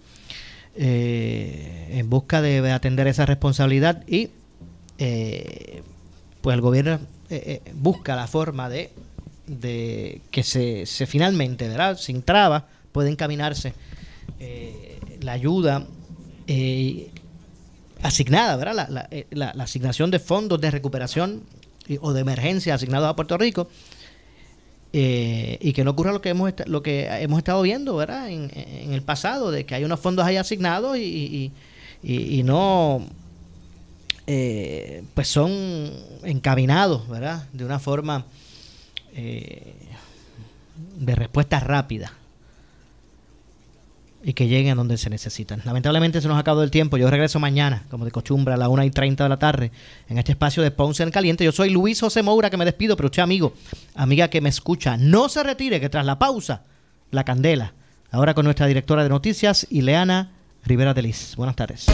[0.75, 4.31] en busca de atender esa responsabilidad y
[6.43, 6.99] pues el gobierno
[7.75, 8.91] busca la forma de,
[9.47, 11.97] de que se, se finalmente, ¿verdad?
[11.97, 13.75] sin trabas, puede encaminarse
[15.23, 15.87] la ayuda
[16.47, 17.11] eh,
[18.03, 19.09] asignada, ¿verdad?
[19.11, 21.43] Eh, la, asignación de fondos de recuperación
[22.01, 23.69] o de emergencia asignados a Puerto Rico.
[24.95, 28.51] Eh, y que no ocurra lo que hemos lo que hemos estado viendo verdad en,
[28.93, 31.51] el pasado de que hay unos fondos ahí asignados y,
[32.03, 33.07] y, no
[35.15, 35.91] pues son
[36.23, 38.27] encaminados verdad de una forma
[39.15, 42.13] de respuesta rápida
[44.25, 45.63] y que lleguen a donde se necesitan.
[45.65, 46.97] Lamentablemente se nos ha acabado el tiempo.
[46.97, 49.73] Yo regreso mañana, como de costumbre, a las 1 y 30 de la tarde,
[50.09, 51.45] en este espacio de Ponce en Caliente.
[51.45, 53.55] Yo soy Luis José Moura, que me despido, pero usted, amigo,
[53.95, 56.63] amiga que me escucha, no se retire, que tras la pausa,
[57.11, 57.75] la candela.
[58.13, 60.33] Ahora con nuestra directora de noticias, Ileana
[60.65, 61.35] Rivera Delis.
[61.37, 61.87] Buenas tardes.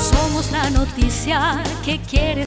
[0.00, 2.30] Somos la noticia que quiere